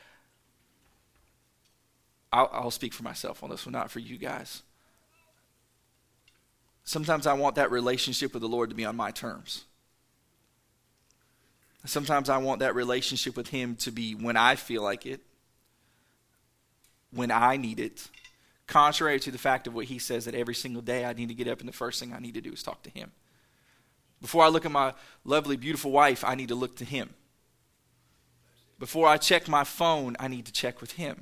I'll, 2.36 2.50
I'll 2.52 2.72
speak 2.72 2.94
for 2.94 3.04
myself 3.04 3.44
on 3.44 3.50
this 3.50 3.66
one, 3.66 3.72
not 3.72 3.90
for 3.90 4.00
you 4.00 4.18
guys. 4.18 4.62
Sometimes 6.84 7.26
I 7.26 7.34
want 7.34 7.56
that 7.56 7.72
relationship 7.72 8.34
with 8.34 8.42
the 8.42 8.50
Lord 8.50 8.70
to 8.70 8.76
be 8.76 8.84
on 8.84 8.98
my 8.98 9.12
terms. 9.12 9.64
Sometimes 11.86 12.30
I 12.30 12.38
want 12.38 12.60
that 12.60 12.76
relationship 12.76 13.38
with 13.38 13.48
Him 13.48 13.76
to 13.78 13.92
be 13.92 14.16
when 14.16 14.36
I 14.36 14.56
feel 14.56 14.84
like 14.84 15.06
it, 15.06 15.22
when 17.12 17.32
I 17.32 17.56
need 17.56 17.80
it, 17.80 18.10
contrary 18.68 19.20
to 19.22 19.32
the 19.32 19.38
fact 19.38 19.66
of 19.66 19.74
what 19.74 19.86
He 19.86 19.98
says 19.98 20.26
that 20.26 20.36
every 20.36 20.56
single 20.56 20.82
day 20.82 21.06
I 21.06 21.14
need 21.14 21.30
to 21.30 21.36
get 21.36 21.48
up 21.48 21.62
and 21.62 21.70
the 21.70 21.74
first 21.74 22.02
thing 22.02 22.12
I 22.12 22.20
need 22.20 22.34
to 22.34 22.42
do 22.42 22.52
is 22.52 22.62
talk 22.62 22.84
to 22.84 22.90
Him. 22.90 23.12
Before 24.20 24.44
I 24.44 24.50
look 24.50 24.66
at 24.66 24.72
my 24.72 24.94
lovely, 25.24 25.56
beautiful 25.56 25.92
wife, 25.92 26.26
I 26.26 26.36
need 26.36 26.50
to 26.50 26.56
look 26.56 26.76
to 26.78 26.86
Him. 26.86 27.12
Before 28.78 29.08
I 29.08 29.16
check 29.16 29.48
my 29.48 29.64
phone, 29.64 30.18
I 30.20 30.28
need 30.28 30.46
to 30.48 30.52
check 30.52 30.82
with 30.82 30.94
Him. 30.94 31.22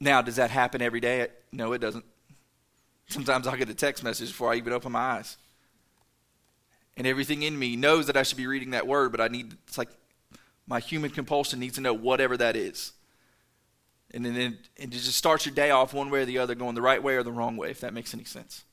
Now, 0.00 0.22
does 0.22 0.36
that 0.36 0.50
happen 0.50 0.80
every 0.80 1.00
day? 1.00 1.28
No, 1.52 1.72
it 1.72 1.78
doesn't. 1.78 2.04
Sometimes 3.08 3.46
I'll 3.46 3.56
get 3.56 3.68
a 3.68 3.74
text 3.74 4.02
message 4.02 4.28
before 4.28 4.52
I 4.52 4.56
even 4.56 4.72
open 4.72 4.92
my 4.92 5.00
eyes 5.00 5.36
and 6.96 7.06
everything 7.06 7.42
in 7.42 7.58
me 7.58 7.76
knows 7.76 8.06
that 8.08 8.16
I 8.16 8.22
should 8.22 8.36
be 8.36 8.46
reading 8.46 8.70
that 8.72 8.86
word, 8.86 9.10
but 9.10 9.22
I 9.22 9.28
need, 9.28 9.56
it's 9.66 9.78
like 9.78 9.88
my 10.66 10.80
human 10.80 11.10
compulsion 11.10 11.58
needs 11.58 11.76
to 11.76 11.80
know 11.80 11.94
whatever 11.94 12.36
that 12.36 12.56
is. 12.56 12.92
And 14.12 14.24
then 14.24 14.36
it, 14.36 14.54
it 14.76 14.90
just 14.90 15.16
starts 15.16 15.46
your 15.46 15.54
day 15.54 15.70
off 15.70 15.94
one 15.94 16.10
way 16.10 16.22
or 16.22 16.24
the 16.26 16.38
other, 16.38 16.54
going 16.54 16.74
the 16.74 16.82
right 16.82 17.02
way 17.02 17.16
or 17.16 17.22
the 17.22 17.32
wrong 17.32 17.56
way, 17.56 17.70
if 17.70 17.80
that 17.80 17.94
makes 17.94 18.12
any 18.12 18.24
sense. 18.24 18.64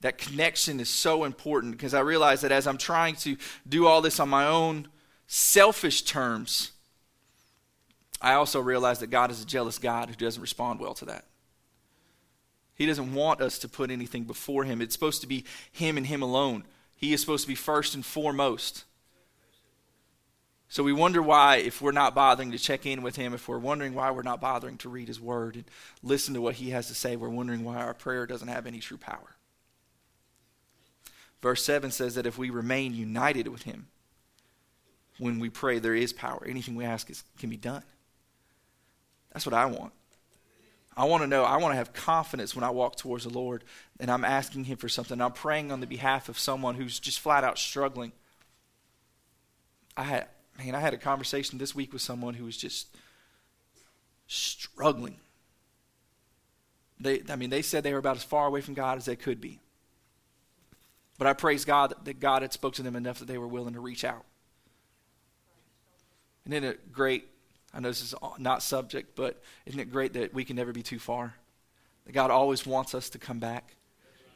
that 0.00 0.18
connection 0.18 0.80
is 0.80 0.88
so 0.88 1.24
important 1.24 1.72
because 1.72 1.94
I 1.94 2.00
realize 2.00 2.42
that 2.42 2.52
as 2.52 2.66
I'm 2.66 2.78
trying 2.78 3.16
to 3.16 3.36
do 3.68 3.86
all 3.86 4.00
this 4.00 4.20
on 4.20 4.28
my 4.28 4.46
own 4.46 4.88
selfish 5.26 6.02
terms, 6.02 6.72
I 8.20 8.34
also 8.34 8.60
realize 8.60 9.00
that 9.00 9.08
God 9.08 9.30
is 9.30 9.42
a 9.42 9.46
jealous 9.46 9.78
God 9.78 10.08
who 10.08 10.14
doesn't 10.14 10.40
respond 10.40 10.80
well 10.80 10.94
to 10.94 11.04
that. 11.06 11.24
He 12.74 12.86
doesn't 12.86 13.14
want 13.14 13.40
us 13.40 13.58
to 13.60 13.68
put 13.68 13.90
anything 13.90 14.24
before 14.24 14.64
Him. 14.64 14.80
It's 14.80 14.94
supposed 14.94 15.22
to 15.22 15.26
be 15.26 15.44
Him 15.72 15.96
and 15.96 16.06
Him 16.06 16.22
alone. 16.22 16.64
He 16.96 17.12
is 17.12 17.20
supposed 17.20 17.44
to 17.44 17.48
be 17.48 17.54
first 17.54 17.94
and 17.94 18.04
foremost. 18.04 18.84
So 20.68 20.82
we 20.82 20.92
wonder 20.92 21.22
why, 21.22 21.56
if 21.56 21.80
we're 21.80 21.92
not 21.92 22.14
bothering 22.14 22.50
to 22.52 22.58
check 22.58 22.86
in 22.86 23.02
with 23.02 23.16
Him, 23.16 23.32
if 23.32 23.48
we're 23.48 23.58
wondering 23.58 23.94
why 23.94 24.10
we're 24.10 24.22
not 24.22 24.40
bothering 24.40 24.78
to 24.78 24.88
read 24.88 25.08
His 25.08 25.20
Word 25.20 25.54
and 25.54 25.64
listen 26.02 26.34
to 26.34 26.40
what 26.40 26.56
He 26.56 26.70
has 26.70 26.88
to 26.88 26.94
say, 26.94 27.16
we're 27.16 27.28
wondering 27.28 27.64
why 27.64 27.76
our 27.76 27.94
prayer 27.94 28.26
doesn't 28.26 28.48
have 28.48 28.66
any 28.66 28.80
true 28.80 28.98
power. 28.98 29.36
Verse 31.40 31.62
7 31.64 31.90
says 31.90 32.14
that 32.16 32.26
if 32.26 32.36
we 32.36 32.50
remain 32.50 32.94
united 32.94 33.48
with 33.48 33.62
Him, 33.62 33.86
when 35.18 35.38
we 35.38 35.48
pray, 35.48 35.78
there 35.78 35.94
is 35.94 36.12
power. 36.12 36.44
Anything 36.46 36.74
we 36.74 36.84
ask 36.84 37.08
is, 37.08 37.24
can 37.38 37.48
be 37.48 37.56
done. 37.56 37.82
That's 39.36 39.44
what 39.44 39.52
I 39.52 39.66
want. 39.66 39.92
I 40.96 41.04
want 41.04 41.22
to 41.22 41.26
know, 41.26 41.44
I 41.44 41.58
want 41.58 41.72
to 41.72 41.76
have 41.76 41.92
confidence 41.92 42.54
when 42.54 42.64
I 42.64 42.70
walk 42.70 42.96
towards 42.96 43.24
the 43.24 43.30
Lord 43.30 43.64
and 44.00 44.10
I'm 44.10 44.24
asking 44.24 44.64
Him 44.64 44.78
for 44.78 44.88
something. 44.88 45.20
I'm 45.20 45.32
praying 45.32 45.70
on 45.70 45.80
the 45.80 45.86
behalf 45.86 46.30
of 46.30 46.38
someone 46.38 46.74
who's 46.74 46.98
just 46.98 47.20
flat 47.20 47.44
out 47.44 47.58
struggling. 47.58 48.12
I 49.94 50.04
had, 50.04 50.28
man, 50.56 50.74
I 50.74 50.80
had 50.80 50.94
a 50.94 50.96
conversation 50.96 51.58
this 51.58 51.74
week 51.74 51.92
with 51.92 52.00
someone 52.00 52.32
who 52.32 52.46
was 52.46 52.56
just 52.56 52.96
struggling. 54.26 55.18
They, 56.98 57.20
I 57.28 57.36
mean, 57.36 57.50
they 57.50 57.60
said 57.60 57.84
they 57.84 57.92
were 57.92 57.98
about 57.98 58.16
as 58.16 58.24
far 58.24 58.46
away 58.46 58.62
from 58.62 58.72
God 58.72 58.96
as 58.96 59.04
they 59.04 59.16
could 59.16 59.38
be. 59.38 59.60
But 61.18 61.26
I 61.26 61.34
praise 61.34 61.66
God 61.66 61.92
that 62.06 62.20
God 62.20 62.40
had 62.40 62.54
spoken 62.54 62.76
to 62.76 62.82
them 62.84 62.96
enough 62.96 63.18
that 63.18 63.28
they 63.28 63.36
were 63.36 63.46
willing 63.46 63.74
to 63.74 63.80
reach 63.80 64.02
out. 64.02 64.24
And 66.46 66.54
isn't 66.54 66.90
great? 66.90 67.28
I 67.76 67.80
know 67.80 67.88
this 67.88 68.00
is 68.00 68.14
not 68.38 68.62
subject, 68.62 69.14
but 69.14 69.42
isn't 69.66 69.78
it 69.78 69.92
great 69.92 70.14
that 70.14 70.32
we 70.32 70.46
can 70.46 70.56
never 70.56 70.72
be 70.72 70.82
too 70.82 70.98
far? 70.98 71.34
That 72.06 72.12
God 72.12 72.30
always 72.30 72.64
wants 72.64 72.94
us 72.94 73.10
to 73.10 73.18
come 73.18 73.38
back. 73.38 73.76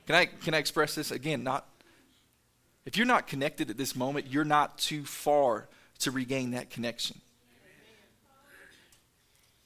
Can 0.06 0.14
I, 0.14 0.26
can 0.26 0.52
I 0.52 0.58
express 0.58 0.94
this 0.94 1.10
again? 1.10 1.42
Not 1.42 1.66
if 2.84 2.96
you're 2.96 3.06
not 3.06 3.26
connected 3.26 3.70
at 3.70 3.76
this 3.76 3.94
moment, 3.94 4.26
you're 4.28 4.44
not 4.44 4.76
too 4.78 5.04
far 5.04 5.68
to 6.00 6.10
regain 6.10 6.50
that 6.52 6.70
connection. 6.70 7.20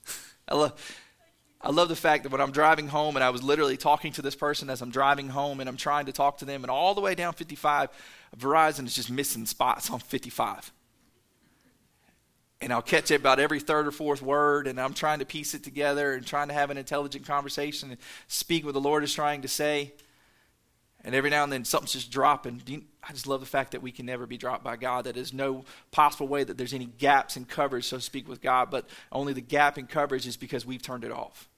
I 0.49 0.54
love, 0.54 1.00
I 1.61 1.71
love 1.71 1.88
the 1.88 1.97
fact 1.97 2.25
that 2.25 2.33
when 2.33 2.40
I'm 2.40 2.52
driving 2.52 2.88
home, 2.88 3.16
and 3.16 3.25
I 3.25 3.31
was 3.31 3.43
literally 3.43 3.76
talking 3.76 4.12
to 4.12 4.23
this 4.23 4.35
person 4.35 4.69
as 4.69 4.83
I'm 4.83 4.90
driving 4.90 5.28
home, 5.28 5.61
and 5.61 5.69
I'm 5.69 5.76
trying 5.76 6.07
to 6.07 6.12
talk 6.12 6.38
to 6.38 6.45
them, 6.45 6.64
and 6.64 6.71
all 6.71 6.95
the 6.95 7.00
way 7.00 7.14
down 7.14 7.33
55, 7.33 7.88
Verizon 8.37 8.87
is 8.87 8.95
just 8.95 9.11
missing 9.11 9.47
spots 9.47 9.90
on 9.90 10.00
55. 10.00 10.73
And 12.64 12.73
I'll 12.73 12.80
catch 12.80 13.11
it 13.11 13.16
about 13.16 13.40
every 13.40 13.61
third 13.61 13.87
or 13.87 13.90
fourth 13.90 14.23
word, 14.23 14.66
and 14.66 14.80
I'm 14.80 14.94
trying 14.94 15.18
to 15.18 15.26
piece 15.26 15.52
it 15.52 15.62
together 15.62 16.14
and 16.14 16.26
trying 16.26 16.49
to 16.49 16.54
have 16.54 16.71
an 16.71 16.78
intelligent 16.78 17.26
conversation 17.26 17.90
and 17.90 18.00
speak 18.26 18.64
what 18.64 18.73
the 18.73 18.80
Lord 18.80 19.04
is 19.04 19.12
trying 19.12 19.42
to 19.42 19.49
say. 19.49 19.92
And 21.04 21.14
every 21.14 21.28
now 21.28 21.44
and 21.44 21.52
then 21.52 21.66
something's 21.66 21.92
just 21.92 22.11
dropping. 22.11 22.62
You, 22.66 22.85
I 23.06 23.12
just 23.12 23.26
love 23.26 23.40
the 23.40 23.47
fact 23.47 23.73
that 23.73 23.83
we 23.83 23.92
can 23.92 24.06
never 24.06 24.26
be 24.26 24.38
dropped 24.38 24.64
by 24.64 24.76
God. 24.76 25.04
That 25.04 25.14
there's 25.14 25.35
no 25.35 25.66
possible 25.90 26.26
way 26.26 26.42
that 26.42 26.56
there's 26.56 26.73
any 26.73 26.87
gaps 26.87 27.37
in 27.37 27.44
coverage, 27.44 27.85
so 27.85 27.99
to 27.99 28.02
speak, 28.02 28.26
with 28.26 28.40
God. 28.40 28.71
But 28.71 28.88
only 29.12 29.35
the 29.35 29.42
gap 29.42 29.76
in 29.76 29.87
coverage 29.87 30.26
is 30.26 30.38
because 30.38 30.64
we've 30.64 30.80
turned 30.80 31.04
it 31.04 31.12
off. 31.12 31.50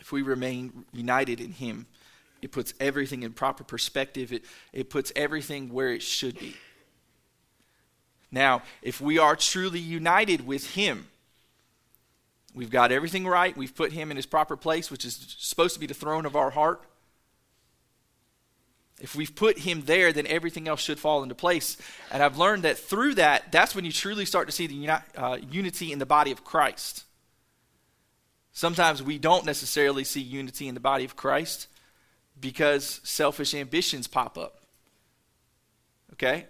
If 0.00 0.12
we 0.12 0.22
remain 0.22 0.86
united 0.94 1.42
in 1.42 1.52
Him, 1.52 1.86
it 2.40 2.52
puts 2.52 2.72
everything 2.80 3.22
in 3.22 3.34
proper 3.34 3.64
perspective. 3.64 4.32
It, 4.32 4.46
it 4.72 4.88
puts 4.88 5.12
everything 5.14 5.68
where 5.74 5.90
it 5.90 6.00
should 6.00 6.38
be. 6.38 6.56
Now, 8.32 8.62
if 8.82 9.00
we 9.00 9.18
are 9.18 9.36
truly 9.36 9.80
united 9.80 10.46
with 10.46 10.74
Him, 10.74 11.06
We've 12.54 12.70
got 12.70 12.90
everything 12.90 13.26
right. 13.26 13.56
We've 13.56 13.74
put 13.74 13.92
him 13.92 14.10
in 14.10 14.16
his 14.16 14.26
proper 14.26 14.56
place, 14.56 14.90
which 14.90 15.04
is 15.04 15.36
supposed 15.38 15.74
to 15.74 15.80
be 15.80 15.86
the 15.86 15.94
throne 15.94 16.26
of 16.26 16.34
our 16.34 16.50
heart. 16.50 16.82
If 19.00 19.14
we've 19.14 19.34
put 19.34 19.60
him 19.60 19.82
there, 19.82 20.12
then 20.12 20.26
everything 20.26 20.68
else 20.68 20.80
should 20.80 20.98
fall 20.98 21.22
into 21.22 21.34
place. 21.34 21.78
And 22.10 22.22
I've 22.22 22.36
learned 22.36 22.64
that 22.64 22.76
through 22.76 23.14
that, 23.14 23.50
that's 23.50 23.74
when 23.74 23.84
you 23.84 23.92
truly 23.92 24.26
start 24.26 24.46
to 24.48 24.52
see 24.52 24.66
the 24.66 24.74
uni- 24.74 24.92
uh, 25.16 25.38
unity 25.50 25.92
in 25.92 25.98
the 25.98 26.06
body 26.06 26.32
of 26.32 26.44
Christ. 26.44 27.04
Sometimes 28.52 29.02
we 29.02 29.16
don't 29.16 29.46
necessarily 29.46 30.04
see 30.04 30.20
unity 30.20 30.68
in 30.68 30.74
the 30.74 30.80
body 30.80 31.04
of 31.04 31.16
Christ 31.16 31.68
because 32.38 33.00
selfish 33.04 33.54
ambitions 33.54 34.06
pop 34.06 34.36
up. 34.36 34.60
Okay? 36.14 36.46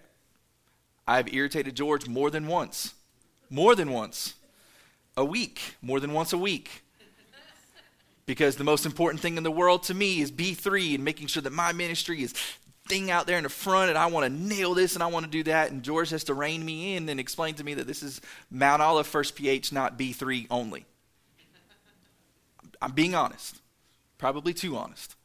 I've 1.11 1.33
irritated 1.33 1.75
George 1.75 2.07
more 2.07 2.31
than 2.31 2.47
once. 2.47 2.93
More 3.49 3.75
than 3.75 3.91
once 3.91 4.35
a 5.17 5.25
week, 5.25 5.75
more 5.81 5.99
than 5.99 6.13
once 6.13 6.31
a 6.31 6.37
week. 6.37 6.83
Because 8.25 8.55
the 8.55 8.63
most 8.63 8.85
important 8.85 9.21
thing 9.21 9.35
in 9.35 9.43
the 9.43 9.51
world 9.51 9.83
to 9.83 9.93
me 9.93 10.21
is 10.21 10.31
B3 10.31 10.95
and 10.95 11.03
making 11.03 11.27
sure 11.27 11.43
that 11.43 11.51
my 11.51 11.73
ministry 11.73 12.23
is 12.23 12.33
thing 12.87 13.11
out 13.11 13.27
there 13.27 13.35
in 13.35 13.43
the 13.43 13.49
front 13.49 13.89
and 13.89 13.97
I 13.97 14.05
want 14.05 14.25
to 14.25 14.29
nail 14.31 14.73
this 14.73 14.93
and 14.93 15.03
I 15.03 15.07
want 15.07 15.25
to 15.25 15.31
do 15.31 15.43
that. 15.43 15.71
And 15.71 15.83
George 15.83 16.11
has 16.11 16.23
to 16.25 16.33
rein 16.33 16.63
me 16.63 16.95
in 16.95 17.09
and 17.09 17.19
explain 17.19 17.55
to 17.55 17.63
me 17.65 17.73
that 17.73 17.87
this 17.87 18.03
is 18.03 18.21
Mount 18.49 18.81
Olive 18.81 19.05
First 19.05 19.35
PH, 19.35 19.73
not 19.73 19.99
B3 19.99 20.47
only. 20.49 20.85
I'm 22.81 22.93
being 22.93 23.15
honest, 23.15 23.59
probably 24.17 24.53
too 24.53 24.77
honest. 24.77 25.15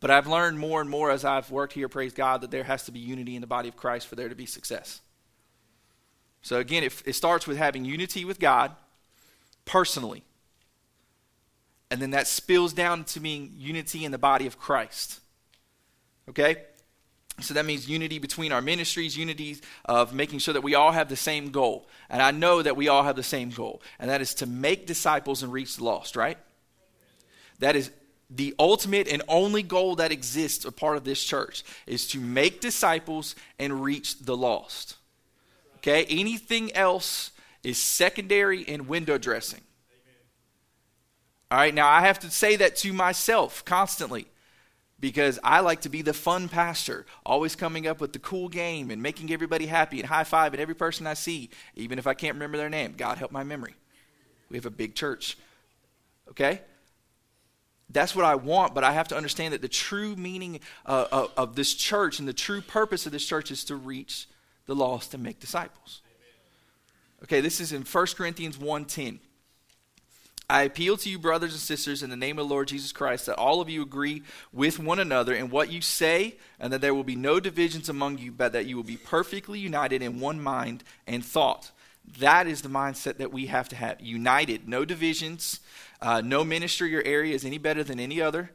But 0.00 0.10
I've 0.10 0.26
learned 0.26 0.58
more 0.58 0.80
and 0.80 0.88
more 0.88 1.10
as 1.10 1.24
I've 1.24 1.50
worked 1.50 1.74
here, 1.74 1.88
praise 1.88 2.14
God, 2.14 2.40
that 2.40 2.50
there 2.50 2.64
has 2.64 2.84
to 2.84 2.92
be 2.92 2.98
unity 2.98 3.34
in 3.34 3.42
the 3.42 3.46
body 3.46 3.68
of 3.68 3.76
Christ 3.76 4.06
for 4.06 4.16
there 4.16 4.30
to 4.30 4.34
be 4.34 4.46
success. 4.46 5.00
So 6.42 6.58
again, 6.58 6.82
it, 6.82 7.02
it 7.04 7.12
starts 7.12 7.46
with 7.46 7.58
having 7.58 7.84
unity 7.84 8.24
with 8.24 8.40
God 8.40 8.72
personally. 9.66 10.24
And 11.90 12.00
then 12.00 12.10
that 12.10 12.26
spills 12.26 12.72
down 12.72 13.04
to 13.04 13.20
being 13.20 13.52
unity 13.56 14.04
in 14.04 14.12
the 14.12 14.18
body 14.18 14.46
of 14.46 14.58
Christ. 14.58 15.20
Okay? 16.28 16.64
So 17.40 17.54
that 17.54 17.66
means 17.66 17.88
unity 17.88 18.18
between 18.18 18.52
our 18.52 18.62
ministries, 18.62 19.16
unity 19.16 19.58
of 19.84 20.14
making 20.14 20.38
sure 20.38 20.54
that 20.54 20.62
we 20.62 20.74
all 20.74 20.92
have 20.92 21.08
the 21.08 21.16
same 21.16 21.50
goal. 21.50 21.88
And 22.08 22.22
I 22.22 22.30
know 22.30 22.62
that 22.62 22.76
we 22.76 22.88
all 22.88 23.02
have 23.02 23.16
the 23.16 23.22
same 23.22 23.50
goal, 23.50 23.82
and 23.98 24.10
that 24.10 24.20
is 24.20 24.34
to 24.34 24.46
make 24.46 24.86
disciples 24.86 25.42
and 25.42 25.52
reach 25.52 25.76
the 25.76 25.84
lost, 25.84 26.16
right? 26.16 26.38
That 27.58 27.76
is 27.76 27.90
the 28.30 28.54
ultimate 28.58 29.08
and 29.08 29.22
only 29.28 29.62
goal 29.62 29.96
that 29.96 30.12
exists 30.12 30.64
a 30.64 30.70
part 30.70 30.96
of 30.96 31.04
this 31.04 31.22
church 31.22 31.64
is 31.86 32.06
to 32.08 32.20
make 32.20 32.60
disciples 32.60 33.34
and 33.58 33.82
reach 33.82 34.20
the 34.20 34.36
lost. 34.36 34.96
Okay? 35.78 36.04
Anything 36.08 36.72
else 36.74 37.32
is 37.64 37.76
secondary 37.78 38.66
and 38.68 38.88
window 38.88 39.18
dressing. 39.18 39.60
All 41.50 41.58
right, 41.58 41.74
now 41.74 41.88
I 41.88 42.02
have 42.02 42.20
to 42.20 42.30
say 42.30 42.54
that 42.56 42.76
to 42.76 42.92
myself 42.92 43.64
constantly 43.64 44.26
because 45.00 45.40
I 45.42 45.60
like 45.60 45.80
to 45.80 45.88
be 45.88 46.02
the 46.02 46.12
fun 46.12 46.48
pastor, 46.48 47.06
always 47.26 47.56
coming 47.56 47.88
up 47.88 48.00
with 48.00 48.12
the 48.12 48.20
cool 48.20 48.48
game 48.48 48.90
and 48.90 49.02
making 49.02 49.32
everybody 49.32 49.66
happy 49.66 49.98
and 49.98 50.08
high 50.08 50.24
five 50.24 50.54
at 50.54 50.60
every 50.60 50.74
person 50.74 51.08
I 51.08 51.14
see, 51.14 51.50
even 51.74 51.98
if 51.98 52.06
I 52.06 52.14
can't 52.14 52.34
remember 52.34 52.58
their 52.58 52.68
name. 52.68 52.94
God 52.96 53.18
help 53.18 53.32
my 53.32 53.42
memory. 53.42 53.74
We 54.48 54.58
have 54.58 54.66
a 54.66 54.70
big 54.70 54.94
church. 54.94 55.36
Okay? 56.28 56.60
That's 57.92 58.14
what 58.14 58.24
I 58.24 58.36
want, 58.36 58.74
but 58.74 58.84
I 58.84 58.92
have 58.92 59.08
to 59.08 59.16
understand 59.16 59.52
that 59.52 59.62
the 59.62 59.68
true 59.68 60.14
meaning 60.14 60.60
uh, 60.86 61.06
of, 61.10 61.32
of 61.36 61.56
this 61.56 61.74
church 61.74 62.18
and 62.20 62.28
the 62.28 62.32
true 62.32 62.60
purpose 62.60 63.04
of 63.06 63.12
this 63.12 63.26
church 63.26 63.50
is 63.50 63.64
to 63.64 63.76
reach 63.76 64.28
the 64.66 64.74
lost 64.74 65.12
and 65.14 65.22
make 65.22 65.40
disciples. 65.40 66.00
Okay, 67.24 67.40
this 67.40 67.60
is 67.60 67.72
in 67.72 67.82
1 67.82 68.06
Corinthians 68.16 68.56
1:10. 68.56 69.18
I 70.48 70.62
appeal 70.62 70.96
to 70.96 71.08
you, 71.08 71.18
brothers 71.18 71.52
and 71.52 71.60
sisters, 71.60 72.02
in 72.02 72.10
the 72.10 72.16
name 72.16 72.36
of 72.38 72.48
the 72.48 72.52
Lord 72.52 72.68
Jesus 72.68 72.90
Christ, 72.90 73.26
that 73.26 73.36
all 73.36 73.60
of 73.60 73.68
you 73.68 73.82
agree 73.82 74.24
with 74.52 74.80
one 74.80 74.98
another 74.98 75.32
in 75.32 75.48
what 75.48 75.70
you 75.70 75.80
say, 75.80 76.36
and 76.58 76.72
that 76.72 76.80
there 76.80 76.94
will 76.94 77.04
be 77.04 77.14
no 77.14 77.38
divisions 77.38 77.88
among 77.88 78.18
you, 78.18 78.32
but 78.32 78.52
that 78.52 78.66
you 78.66 78.74
will 78.74 78.82
be 78.82 78.96
perfectly 78.96 79.60
united 79.60 80.02
in 80.02 80.18
one 80.18 80.40
mind 80.40 80.82
and 81.06 81.24
thought. 81.24 81.70
That 82.18 82.46
is 82.46 82.62
the 82.62 82.68
mindset 82.68 83.18
that 83.18 83.32
we 83.32 83.46
have 83.46 83.68
to 83.70 83.76
have. 83.76 84.00
United, 84.00 84.68
no 84.68 84.84
divisions, 84.84 85.60
uh, 86.00 86.20
no 86.20 86.44
ministry 86.44 86.94
or 86.96 87.02
area 87.02 87.34
is 87.34 87.44
any 87.44 87.58
better 87.58 87.84
than 87.84 88.00
any 88.00 88.20
other. 88.20 88.50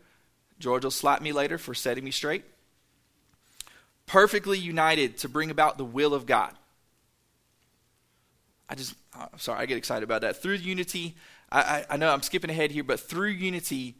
George 0.59 0.83
will 0.83 0.91
slap 0.91 1.21
me 1.21 1.31
later 1.31 1.57
for 1.57 1.73
setting 1.73 2.03
me 2.03 2.11
straight 2.11 2.43
perfectly 4.05 4.57
united 4.57 5.17
to 5.17 5.29
bring 5.29 5.49
about 5.49 5.77
the 5.77 5.85
will 5.85 6.13
of 6.13 6.25
God. 6.25 6.53
I 8.69 8.75
just, 8.75 8.95
I'm 9.13 9.29
uh, 9.33 9.37
sorry, 9.37 9.59
I 9.59 9.65
get 9.65 9.77
excited 9.77 10.03
about 10.03 10.21
that. 10.21 10.41
Through 10.41 10.55
unity, 10.55 11.15
I, 11.51 11.61
I, 11.61 11.85
I 11.91 11.97
know 11.97 12.11
I'm 12.11 12.21
skipping 12.21 12.49
ahead 12.49 12.71
here, 12.71 12.83
but 12.83 12.99
through 12.99 13.29
unity, 13.29 13.95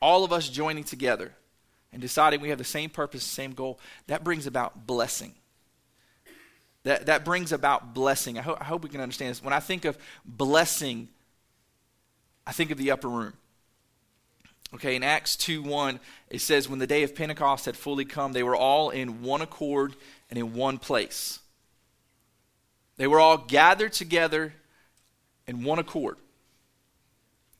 all 0.00 0.24
of 0.24 0.32
us 0.32 0.48
joining 0.48 0.84
together 0.84 1.32
and 1.92 2.00
deciding 2.00 2.40
we 2.40 2.50
have 2.50 2.58
the 2.58 2.64
same 2.64 2.90
purpose, 2.90 3.24
same 3.24 3.52
goal, 3.52 3.80
that 4.06 4.22
brings 4.22 4.46
about 4.46 4.86
blessing. 4.86 5.34
That, 6.84 7.06
that 7.06 7.24
brings 7.24 7.50
about 7.50 7.94
blessing. 7.94 8.38
I, 8.38 8.42
ho- 8.42 8.58
I 8.60 8.64
hope 8.64 8.82
we 8.82 8.90
can 8.90 9.00
understand 9.00 9.30
this. 9.30 9.42
When 9.42 9.52
I 9.52 9.60
think 9.60 9.84
of 9.84 9.98
blessing, 10.24 11.08
I 12.46 12.52
think 12.52 12.70
of 12.70 12.78
the 12.78 12.90
upper 12.90 13.08
room. 13.08 13.32
Okay, 14.74 14.96
in 14.96 15.02
Acts 15.02 15.36
2 15.36 15.62
1, 15.62 16.00
it 16.30 16.40
says, 16.40 16.68
When 16.68 16.78
the 16.78 16.86
day 16.86 17.02
of 17.02 17.14
Pentecost 17.14 17.66
had 17.66 17.76
fully 17.76 18.04
come, 18.04 18.32
they 18.32 18.42
were 18.42 18.56
all 18.56 18.90
in 18.90 19.22
one 19.22 19.40
accord 19.40 19.94
and 20.28 20.38
in 20.38 20.54
one 20.54 20.78
place. 20.78 21.38
They 22.96 23.06
were 23.06 23.20
all 23.20 23.38
gathered 23.38 23.92
together 23.92 24.52
in 25.46 25.64
one 25.64 25.78
accord. 25.78 26.18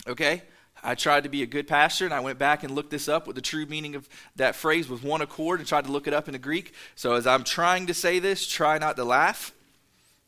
Okay? 0.06 0.42
I 0.84 0.94
tried 0.94 1.22
to 1.22 1.28
be 1.28 1.42
a 1.42 1.46
good 1.46 1.66
pastor, 1.66 2.04
and 2.04 2.12
I 2.12 2.20
went 2.20 2.38
back 2.38 2.62
and 2.62 2.74
looked 2.74 2.90
this 2.90 3.08
up, 3.08 3.26
what 3.26 3.34
the 3.34 3.42
true 3.42 3.64
meaning 3.66 3.94
of 3.94 4.08
that 4.36 4.54
phrase 4.54 4.88
was 4.88 5.02
one 5.02 5.22
accord, 5.22 5.58
and 5.58 5.68
tried 5.68 5.86
to 5.86 5.92
look 5.92 6.06
it 6.06 6.12
up 6.12 6.28
in 6.28 6.32
the 6.32 6.38
Greek. 6.38 6.74
So 6.94 7.14
as 7.14 7.26
I'm 7.26 7.42
trying 7.42 7.86
to 7.86 7.94
say 7.94 8.18
this, 8.18 8.46
try 8.46 8.78
not 8.78 8.96
to 8.96 9.04
laugh. 9.04 9.52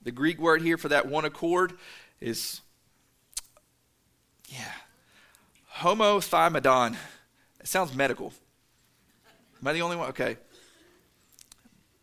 The 0.02 0.12
Greek 0.12 0.38
word 0.38 0.62
here 0.62 0.78
for 0.78 0.88
that 0.88 1.06
one 1.06 1.24
accord 1.24 1.74
is, 2.20 2.62
yeah, 4.48 4.72
homothymadon. 5.78 6.96
It 7.60 7.66
sounds 7.66 7.94
medical. 7.94 8.32
Am 9.60 9.68
I 9.68 9.72
the 9.72 9.82
only 9.82 9.96
one? 9.96 10.08
Okay. 10.10 10.36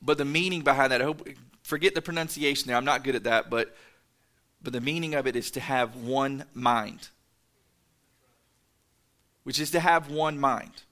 But 0.01 0.17
the 0.17 0.25
meaning 0.25 0.61
behind 0.61 0.91
that, 0.91 1.01
I 1.01 1.05
hope, 1.05 1.27
forget 1.63 1.95
the 1.95 2.01
pronunciation 2.01 2.67
there. 2.67 2.75
I'm 2.75 2.85
not 2.85 3.03
good 3.03 3.15
at 3.15 3.23
that, 3.23 3.49
but 3.49 3.75
but 4.61 4.71
the 4.73 4.81
meaning 4.81 5.13
of 5.13 5.27
it 5.27 5.35
is 5.35 5.51
to 5.51 5.59
have 5.59 5.95
one 5.97 6.45
mind. 6.53 7.09
Which 9.43 9.59
is 9.59 9.71
to 9.71 9.79
have 9.79 10.09
one 10.09 10.39
mind. 10.39 10.83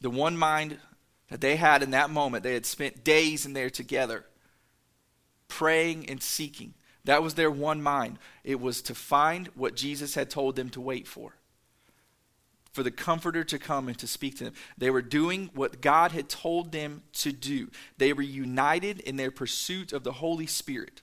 The 0.00 0.10
one 0.10 0.36
mind 0.36 0.78
that 1.28 1.40
they 1.40 1.56
had 1.56 1.82
in 1.82 1.90
that 1.90 2.10
moment, 2.10 2.44
they 2.44 2.54
had 2.54 2.66
spent 2.66 3.02
days 3.02 3.44
in 3.46 3.52
there 3.52 3.70
together, 3.70 4.24
praying 5.48 6.08
and 6.08 6.22
seeking. 6.22 6.74
That 7.04 7.22
was 7.22 7.34
their 7.34 7.50
one 7.50 7.82
mind. 7.82 8.18
It 8.44 8.60
was 8.60 8.82
to 8.82 8.94
find 8.94 9.48
what 9.54 9.76
Jesus 9.76 10.14
had 10.14 10.30
told 10.30 10.56
them 10.56 10.70
to 10.70 10.80
wait 10.80 11.06
for. 11.06 11.34
For 12.72 12.82
the 12.82 12.90
Comforter 12.90 13.42
to 13.44 13.58
come 13.58 13.88
and 13.88 13.98
to 13.98 14.06
speak 14.06 14.36
to 14.36 14.44
them. 14.44 14.54
They 14.76 14.90
were 14.90 15.02
doing 15.02 15.50
what 15.54 15.80
God 15.80 16.12
had 16.12 16.28
told 16.28 16.72
them 16.72 17.02
to 17.14 17.32
do. 17.32 17.70
They 17.96 18.12
were 18.12 18.22
united 18.22 19.00
in 19.00 19.16
their 19.16 19.30
pursuit 19.30 19.92
of 19.92 20.04
the 20.04 20.12
Holy 20.12 20.46
Spirit. 20.46 21.00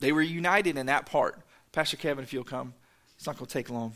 They 0.00 0.10
were 0.10 0.22
united 0.22 0.76
in 0.76 0.86
that 0.86 1.06
part. 1.06 1.40
Pastor 1.70 1.96
Kevin, 1.96 2.24
if 2.24 2.32
you'll 2.32 2.42
come, 2.42 2.74
it's 3.20 3.26
not 3.26 3.36
going 3.36 3.46
to 3.46 3.52
take 3.52 3.68
long. 3.68 3.92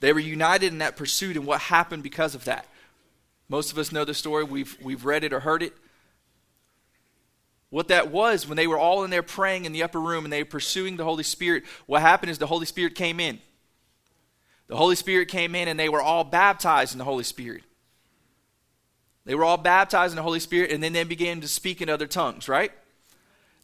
They 0.00 0.12
were 0.12 0.18
united 0.18 0.72
in 0.72 0.78
that 0.78 0.96
pursuit 0.96 1.36
and 1.36 1.46
what 1.46 1.60
happened 1.60 2.02
because 2.02 2.34
of 2.34 2.46
that. 2.46 2.66
Most 3.48 3.70
of 3.70 3.78
us 3.78 3.92
know 3.92 4.04
the 4.04 4.12
story. 4.12 4.42
We've, 4.42 4.76
we've 4.82 5.04
read 5.04 5.22
it 5.22 5.32
or 5.32 5.38
heard 5.38 5.62
it. 5.62 5.72
What 7.70 7.86
that 7.88 8.10
was, 8.10 8.48
when 8.48 8.56
they 8.56 8.66
were 8.66 8.76
all 8.76 9.04
in 9.04 9.10
there 9.10 9.22
praying 9.22 9.66
in 9.66 9.72
the 9.72 9.84
upper 9.84 10.00
room 10.00 10.24
and 10.24 10.32
they 10.32 10.42
were 10.42 10.48
pursuing 10.48 10.96
the 10.96 11.04
Holy 11.04 11.22
Spirit, 11.22 11.62
what 11.86 12.02
happened 12.02 12.30
is 12.30 12.38
the 12.38 12.48
Holy 12.48 12.66
Spirit 12.66 12.96
came 12.96 13.20
in. 13.20 13.38
The 14.66 14.76
Holy 14.76 14.96
Spirit 14.96 15.28
came 15.28 15.54
in 15.54 15.68
and 15.68 15.78
they 15.78 15.88
were 15.88 16.02
all 16.02 16.24
baptized 16.24 16.90
in 16.90 16.98
the 16.98 17.04
Holy 17.04 17.22
Spirit. 17.22 17.62
They 19.26 19.36
were 19.36 19.44
all 19.44 19.58
baptized 19.58 20.10
in 20.10 20.16
the 20.16 20.24
Holy 20.24 20.40
Spirit 20.40 20.72
and 20.72 20.82
then 20.82 20.92
they 20.92 21.04
began 21.04 21.40
to 21.42 21.46
speak 21.46 21.80
in 21.80 21.88
other 21.88 22.08
tongues, 22.08 22.48
right? 22.48 22.72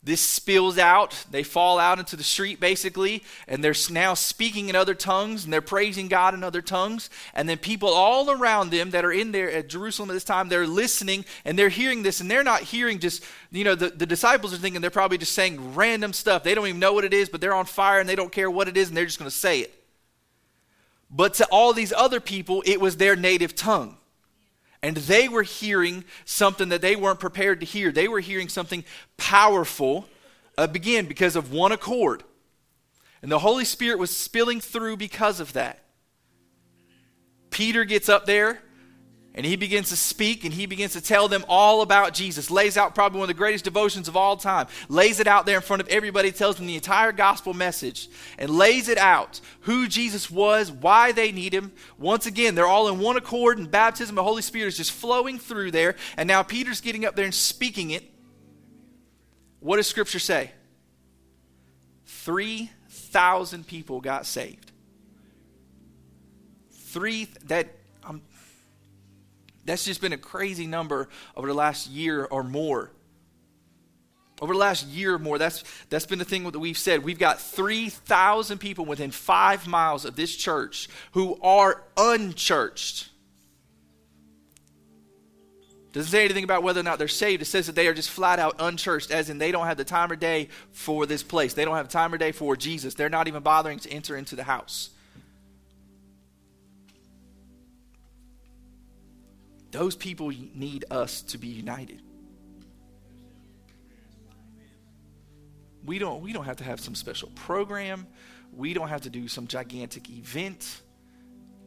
This 0.04 0.21
spills 0.21 0.78
out. 0.78 1.25
They 1.30 1.44
fall 1.44 1.78
out 1.78 2.00
into 2.00 2.16
the 2.16 2.25
street, 2.25 2.59
basically, 2.59 3.23
and 3.47 3.62
they're 3.62 3.75
now 3.88 4.14
speaking 4.14 4.68
in 4.68 4.75
other 4.75 4.94
tongues 4.94 5.44
and 5.44 5.52
they're 5.52 5.61
praising 5.61 6.09
God 6.09 6.35
in 6.35 6.42
other 6.42 6.61
tongues. 6.61 7.09
And 7.35 7.49
then 7.49 7.59
people 7.59 7.88
all 7.90 8.28
around 8.28 8.71
them 8.71 8.90
that 8.90 9.04
are 9.04 9.12
in 9.12 9.30
there 9.30 9.49
at 9.49 9.68
Jerusalem 9.68 10.11
at 10.11 10.14
this 10.14 10.25
time, 10.25 10.49
they're 10.49 10.66
listening 10.66 11.25
and 11.44 11.56
they're 11.56 11.68
hearing 11.68 12.02
this, 12.02 12.21
and 12.21 12.28
they're 12.28 12.42
not 12.42 12.62
hearing 12.62 12.99
just, 12.99 13.23
you 13.52 13.62
know, 13.62 13.76
the, 13.76 13.90
the 13.90 14.06
disciples 14.06 14.52
are 14.52 14.56
thinking 14.56 14.80
they're 14.80 14.90
probably 14.90 15.18
just 15.18 15.35
saying 15.35 15.75
random 15.76 16.12
stuff. 16.12 16.42
They 16.42 16.56
don't 16.56 16.66
even 16.66 16.80
know 16.80 16.92
what 16.92 17.04
it 17.04 17.14
is, 17.14 17.28
but 17.28 17.40
they're 17.40 17.54
on 17.54 17.66
fire 17.66 18.00
and 18.00 18.09
they 18.09 18.16
don't 18.16 18.32
care 18.32 18.50
what 18.50 18.66
it 18.66 18.76
is, 18.76 18.88
and 18.88 18.97
they're 18.97 19.06
just 19.06 19.21
going 19.21 19.30
to 19.30 19.37
say 19.37 19.61
it. 19.61 19.73
But 21.11 21.35
to 21.35 21.47
all 21.52 21.73
these 21.73 21.92
other 21.92 22.18
people, 22.18 22.64
it 22.66 22.80
was 22.80 22.97
their 22.97 23.14
native 23.14 23.54
tongue. 23.54 23.99
And 24.82 24.97
they 24.97 25.28
were 25.28 25.45
hearing 25.45 26.04
something 26.25 26.71
that 26.71 26.80
they 26.80 26.97
weren't 26.97 27.21
prepared 27.21 27.60
to 27.60 27.66
hear. 27.66 27.92
They 27.92 28.08
were 28.08 28.21
hearing 28.21 28.49
something 28.49 28.84
powerful 29.16 30.08
uh, 30.58 30.66
begin 30.66 31.06
because 31.06 31.36
of 31.36 31.52
one 31.52 31.73
accord. 31.73 32.25
And 33.23 33.30
the 33.30 33.38
Holy 33.38 33.64
Spirit 33.64 33.99
was 33.99 34.14
spilling 34.14 34.60
through 34.60 34.97
because 34.97 35.38
of 35.38 35.52
that. 35.52 35.78
Peter 37.50 37.84
gets 37.84 38.08
up 38.08 38.26
there 38.26 38.60
and 39.34 39.47
he 39.47 39.56
begins 39.56 39.88
to 39.88 39.97
speak 39.97 40.45
and 40.45 40.52
he 40.52 40.66
begins 40.66 40.92
to 40.92 41.00
tell 41.00 41.26
them 41.26 41.45
all 41.49 41.80
about 41.80 42.12
Jesus. 42.12 42.50
Lays 42.50 42.76
out 42.76 42.95
probably 42.95 43.18
one 43.18 43.30
of 43.30 43.34
the 43.34 43.38
greatest 43.38 43.64
devotions 43.64 44.06
of 44.06 44.16
all 44.16 44.36
time. 44.36 44.66
Lays 44.88 45.21
it 45.21 45.26
out 45.26 45.47
there 45.47 45.56
in 45.56 45.62
front 45.62 45.80
of 45.80 45.88
everybody, 45.88 46.30
tells 46.30 46.56
them 46.56 46.66
the 46.66 46.75
entire 46.75 47.12
gospel 47.12 47.54
message, 47.54 48.10
and 48.38 48.50
lays 48.50 48.88
it 48.88 48.99
out 48.99 49.40
who 49.60 49.88
Jesus 49.88 50.30
was, 50.30 50.71
why 50.71 51.12
they 51.12 51.32
need 51.32 51.54
him. 51.54 51.73
Once 51.99 52.26
again, 52.26 52.54
they're 52.54 52.66
all 52.66 52.88
in 52.88 52.99
one 52.99 53.16
accord, 53.16 53.56
and 53.56 53.71
baptism, 53.71 54.18
of 54.18 54.23
the 54.23 54.28
Holy 54.28 54.42
Spirit 54.42 54.68
is 54.68 54.76
just 54.76 54.92
flowing 54.92 55.38
through 55.38 55.71
there. 55.71 55.97
And 56.18 56.26
now 56.26 56.42
Peter's 56.42 56.82
getting 56.82 57.06
up 57.06 57.16
there 57.16 57.25
and 57.25 57.34
speaking 57.34 57.90
it. 57.90 58.04
What 59.60 59.76
does 59.76 59.86
Scripture 59.86 60.18
say? 60.18 60.50
3,000 62.06 63.66
people 63.66 64.00
got 64.00 64.26
saved. 64.26 64.73
Three, 66.73 67.28
that 67.47 67.68
that's 69.65 69.85
just 69.85 70.01
been 70.01 70.13
a 70.13 70.19
crazy 70.19 70.67
number 70.67 71.09
over 71.37 71.47
the 71.47 71.55
last 71.55 71.89
year 71.89 72.25
or 72.25 72.43
more. 72.43 72.91
Over 74.41 74.55
the 74.55 74.59
last 74.59 74.87
year 74.89 75.15
or 75.15 75.19
more, 75.21 75.39
that's, 75.39 75.63
that's 75.89 76.07
been 76.07 76.19
the 76.19 76.25
thing 76.25 76.43
that 76.51 76.59
we've 76.59 76.77
said. 76.77 77.05
We've 77.05 77.19
got 77.19 77.41
3,000 77.41 78.59
people 78.59 78.85
within 78.85 79.13
five 79.13 79.69
miles 79.69 80.05
of 80.05 80.17
this 80.17 80.35
church 80.35 80.89
who 81.13 81.39
are 81.43 81.85
unchurched. 81.97 83.09
Doesn't 85.93 86.11
say 86.11 86.25
anything 86.25 86.43
about 86.43 86.63
whether 86.63 86.81
or 86.81 86.85
not 86.85 86.99
they're 86.99 87.07
saved. 87.07 87.43
It 87.43 87.45
says 87.45 87.67
that 87.67 87.75
they 87.75 87.87
are 87.87 87.95
just 87.95 88.11
flat 88.11 88.39
out 88.39 88.57
unchurched, 88.59 89.11
as 89.11 89.29
in 89.29 89.39
they 89.39 89.53
don't 89.53 89.67
have 89.67 89.77
the 89.77 89.85
time 89.85 90.11
or 90.11 90.17
day 90.17 90.49
for 90.73 91.05
this 91.05 91.23
place. 91.23 91.53
They 91.53 91.65
don't 91.67 91.77
have 91.77 91.89
time 91.89 92.13
or 92.13 92.19
day 92.19 92.33
for 92.33 92.57
Jesus. 92.57 92.95
They're 92.95 93.11
not 93.11 93.29
even 93.29 93.43
bothering 93.43 93.79
to 93.81 93.91
enter 93.91 94.17
into 94.17 94.35
the 94.35 94.43
house. 94.43 94.91
Those 99.73 99.97
people 99.97 100.30
need 100.54 100.85
us 100.91 101.23
to 101.23 101.39
be 101.39 101.49
united. 101.49 102.02
We 105.85 105.99
don't, 105.99 106.23
we 106.23 106.32
don't 106.32 106.45
have 106.45 106.58
to 106.58 106.65
have 106.65 106.78
some 106.78 106.95
special 106.95 107.30
program. 107.35 108.06
We 108.54 108.75
don't 108.75 108.89
have 108.89 109.00
to 109.02 109.11
do 109.11 109.26
some 109.28 109.47
gigantic 109.47 110.08
event. 110.11 110.82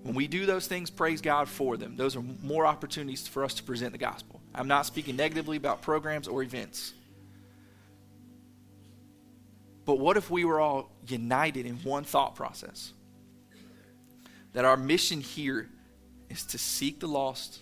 When 0.03 0.13
we 0.13 0.27
do 0.27 0.45
those 0.45 0.67
things, 0.67 0.91
praise 0.91 1.19
God 1.19 1.49
for 1.49 1.77
them. 1.77 1.97
Those 1.97 2.15
are 2.15 2.23
more 2.43 2.67
opportunities 2.67 3.27
for 3.27 3.43
us 3.43 3.55
to 3.55 3.63
present 3.63 3.91
the 3.91 3.97
gospel. 3.97 4.39
I'm 4.53 4.67
not 4.67 4.85
speaking 4.85 5.15
negatively 5.15 5.57
about 5.57 5.81
programs 5.81 6.27
or 6.27 6.43
events. 6.43 6.93
But 9.83 9.97
what 9.97 10.15
if 10.15 10.29
we 10.29 10.45
were 10.45 10.59
all 10.59 10.91
united 11.07 11.65
in 11.65 11.77
one 11.77 12.03
thought 12.03 12.35
process? 12.35 12.93
That 14.53 14.63
our 14.63 14.77
mission 14.77 15.21
here 15.21 15.69
is 16.29 16.45
to 16.47 16.59
seek 16.59 16.99
the 16.99 17.07
lost 17.07 17.59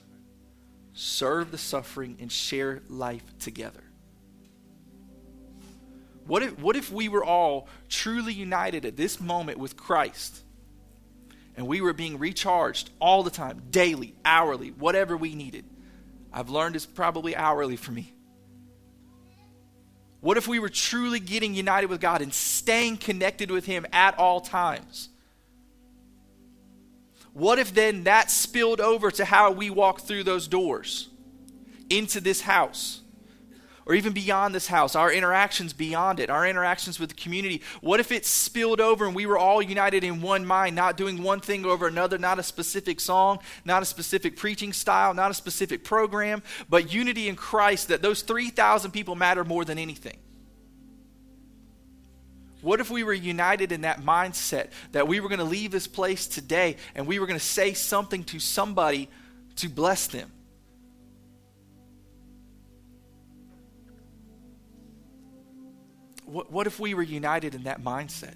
serve 0.94 1.52
the 1.52 1.58
suffering, 1.58 2.18
and 2.20 2.32
share 2.32 2.82
life 2.88 3.24
together. 3.40 3.84
What 6.26 6.44
if, 6.44 6.58
what 6.60 6.76
if 6.76 6.92
we 6.92 7.10
were 7.10 7.24
all 7.24 7.68
truly 7.90 8.34
united 8.34 8.86
at 8.86 8.96
this 8.96 9.20
moment 9.20 9.60
with 9.60 9.76
Christ 9.76 10.42
and 11.58 11.68
we 11.68 11.82
were 11.82 11.94
being 11.94 12.18
recharged 12.18 12.92
all 13.00 13.24
the 13.24 13.30
time, 13.30 13.62
daily, 13.70 14.16
hourly, 14.24 14.70
whatever 14.70 15.18
we 15.18 15.36
needed? 15.36 15.66
I've 16.32 16.50
learned 16.50 16.76
it's 16.76 16.86
probably 16.86 17.36
hourly 17.36 17.76
for 17.76 17.92
me. 17.92 18.14
What 20.22 20.38
if 20.38 20.48
we 20.48 20.60
were 20.60 20.70
truly 20.70 21.20
getting 21.20 21.54
united 21.54 21.90
with 21.90 22.00
God 22.00 22.22
and 22.22 22.34
staying 22.34 22.98
connected 22.98 23.52
with 23.52 23.66
Him 23.66 23.86
at 23.92 24.18
all 24.18 24.40
times? 24.40 25.10
What 27.34 27.60
if 27.60 27.74
then 27.74 28.04
that 28.04 28.30
spilled 28.30 28.80
over 28.80 29.10
to 29.12 29.26
how 29.26 29.52
we 29.52 29.70
walk 29.70 30.02
through 30.02 30.24
those 30.24 30.48
doors 30.48 31.10
into 31.90 32.22
this 32.22 32.42
house? 32.42 33.02
Or 33.86 33.94
even 33.96 34.14
beyond 34.14 34.56
this 34.56 34.68
house, 34.68 34.96
our 34.96 35.12
interactions 35.12 35.74
beyond 35.74 36.22
it, 36.22 36.30
our 36.30 36.48
interactions 36.48 37.02
with 37.02 37.10
the 37.10 37.16
community. 37.16 37.62
What 37.82 38.00
if 38.00 38.14
it 38.14 38.26
spilled 38.26 38.80
over 38.80 39.06
and 39.06 39.14
we 39.14 39.26
were 39.26 39.38
all 39.38 39.62
united 39.62 40.06
in 40.06 40.22
one 40.22 40.46
mind, 40.46 40.74
not 40.74 40.96
doing 40.96 41.22
one 41.22 41.42
thing 41.42 41.66
over 41.66 41.88
another, 41.88 42.18
not 42.18 42.40
a 42.40 42.44
specific 42.44 43.02
song, 43.02 43.40
not 43.66 43.82
a 43.82 43.86
specific 43.86 44.38
preaching 44.38 44.72
style, 44.72 45.14
not 45.14 45.32
a 45.32 45.34
specific 45.34 45.84
program, 45.84 46.44
but 46.70 46.94
unity 46.94 47.28
in 47.28 47.36
Christ 47.36 47.90
that 47.90 48.02
those 48.02 48.22
3,000 48.22 48.92
people 48.92 49.16
matter 49.16 49.44
more 49.44 49.66
than 49.66 49.78
anything? 49.78 50.18
What 52.64 52.80
if 52.80 52.90
we 52.90 53.04
were 53.04 53.14
united 53.14 53.74
in 53.74 53.82
that 53.82 54.04
mindset 54.04 54.70
that 54.94 55.06
we 55.06 55.20
were 55.20 55.28
going 55.28 55.40
to 55.40 55.46
leave 55.46 55.70
this 55.70 55.86
place 55.86 56.28
today 56.28 56.78
and 56.96 57.06
we 57.06 57.20
were 57.20 57.28
going 57.28 57.38
to 57.38 57.46
say 57.46 57.74
something 57.74 58.24
to 58.26 58.40
somebody 58.40 59.10
to 59.58 59.68
bless 59.68 60.08
them? 60.08 60.32
What, 66.24 66.50
what 66.54 66.66
if 66.66 66.80
we 66.80 66.94
were 66.94 67.04
united 67.04 67.54
in 67.54 67.64
that 67.64 67.84
mindset? 67.84 68.36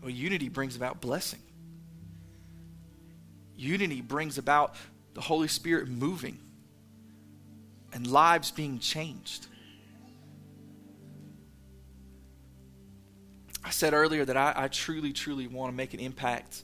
Well, 0.00 0.10
unity 0.10 0.48
brings 0.48 0.76
about 0.76 1.02
blessing. 1.02 1.40
Unity 3.54 4.00
brings 4.00 4.38
about 4.38 4.76
the 5.12 5.20
Holy 5.20 5.48
Spirit 5.48 5.88
moving 5.88 6.38
and 7.92 8.06
lives 8.06 8.50
being 8.50 8.78
changed. 8.78 9.46
I 13.66 13.70
said 13.70 13.94
earlier 13.94 14.24
that 14.24 14.36
I, 14.36 14.52
I 14.54 14.68
truly, 14.68 15.12
truly 15.12 15.48
want 15.48 15.72
to 15.72 15.76
make 15.76 15.92
an 15.92 15.98
impact. 15.98 16.62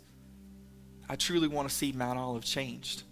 I 1.09 1.17
truly 1.17 1.49
want 1.49 1.69
to 1.69 1.75
see 1.75 1.91
Mount 1.91 2.17
Olive 2.17 2.45
changed. 2.45 3.03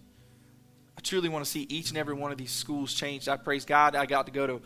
I 0.97 1.01
truly 1.01 1.27
want 1.27 1.43
to 1.43 1.51
see 1.51 1.63
each 1.63 1.89
and 1.89 1.97
every 1.97 2.13
one 2.13 2.31
of 2.31 2.37
these 2.37 2.53
schools 2.53 2.93
changed. 2.93 3.27
I 3.27 3.35
praise 3.35 3.65
God. 3.65 3.97
I 3.97 4.05
got 4.05 4.27
to 4.27 4.31
go 4.31 4.47
to 4.47 4.61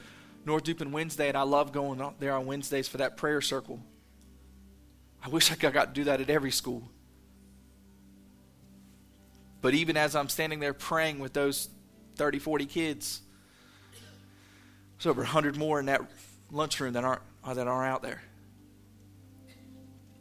North 0.45 0.63
Duplin 0.63 0.91
Wednesday, 0.91 1.27
and 1.27 1.35
I 1.35 1.41
love 1.41 1.71
going 1.71 1.99
there 2.19 2.35
on 2.35 2.45
Wednesdays 2.45 2.87
for 2.87 2.97
that 2.97 3.17
prayer 3.17 3.41
circle. 3.41 3.79
I 5.23 5.29
wish 5.29 5.51
I 5.51 5.55
got 5.55 5.73
to 5.73 5.91
do 5.91 6.03
that 6.03 6.21
at 6.21 6.29
every 6.29 6.51
school. 6.51 6.83
But 9.59 9.73
even 9.73 9.97
as 9.97 10.15
I'm 10.15 10.29
standing 10.29 10.59
there 10.59 10.75
praying 10.75 11.17
with 11.17 11.33
those 11.33 11.69
30, 12.17 12.37
40 12.37 12.67
kids, 12.67 13.21
there's 14.99 15.07
over 15.07 15.21
100 15.21 15.57
more 15.57 15.79
in 15.79 15.87
that 15.87 16.01
lunchroom 16.51 16.93
that 16.93 17.03
aren't, 17.03 17.23
that 17.43 17.67
aren't 17.67 17.91
out 17.91 18.03
there. 18.03 18.21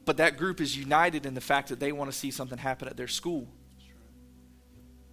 But 0.05 0.19
that 0.19 0.37
group 0.37 0.61
is 0.61 0.77
united 0.77 1.25
in 1.27 1.35
the 1.35 1.41
fact 1.41 1.69
that 1.69 1.81
they 1.81 1.93
want 1.93 2.11
to 2.11 2.17
see 2.17 2.31
something 2.31 2.59
happen 2.59 2.89
at 2.89 2.97
their 2.97 3.09
school. 3.09 3.49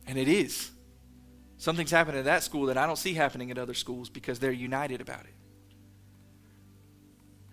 And 0.06 0.18
it 0.18 0.28
is. 0.28 0.72
Something's 1.58 1.92
happening 1.92 2.20
at 2.20 2.26
that 2.26 2.44
school 2.44 2.66
that 2.66 2.78
I 2.78 2.86
don't 2.86 2.98
see 2.98 3.14
happening 3.14 3.52
at 3.52 3.58
other 3.58 3.74
schools 3.74 4.10
because 4.10 4.40
they're 4.40 4.52
united 4.52 5.00
about 5.00 5.22
it. 5.22 5.34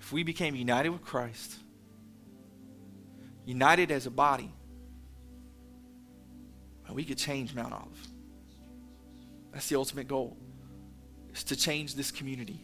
If 0.00 0.12
we 0.12 0.22
became 0.22 0.54
united 0.54 0.88
with 0.88 1.04
Christ, 1.04 1.56
united 3.44 3.90
as 3.90 4.06
a 4.06 4.10
body, 4.10 4.50
we 6.90 7.04
could 7.04 7.18
change 7.18 7.54
Mount 7.54 7.74
Olive. 7.74 8.08
That's 9.52 9.68
the 9.68 9.76
ultimate 9.76 10.08
goal, 10.08 10.38
is 11.32 11.44
to 11.44 11.56
change 11.56 11.94
this 11.94 12.10
community. 12.10 12.60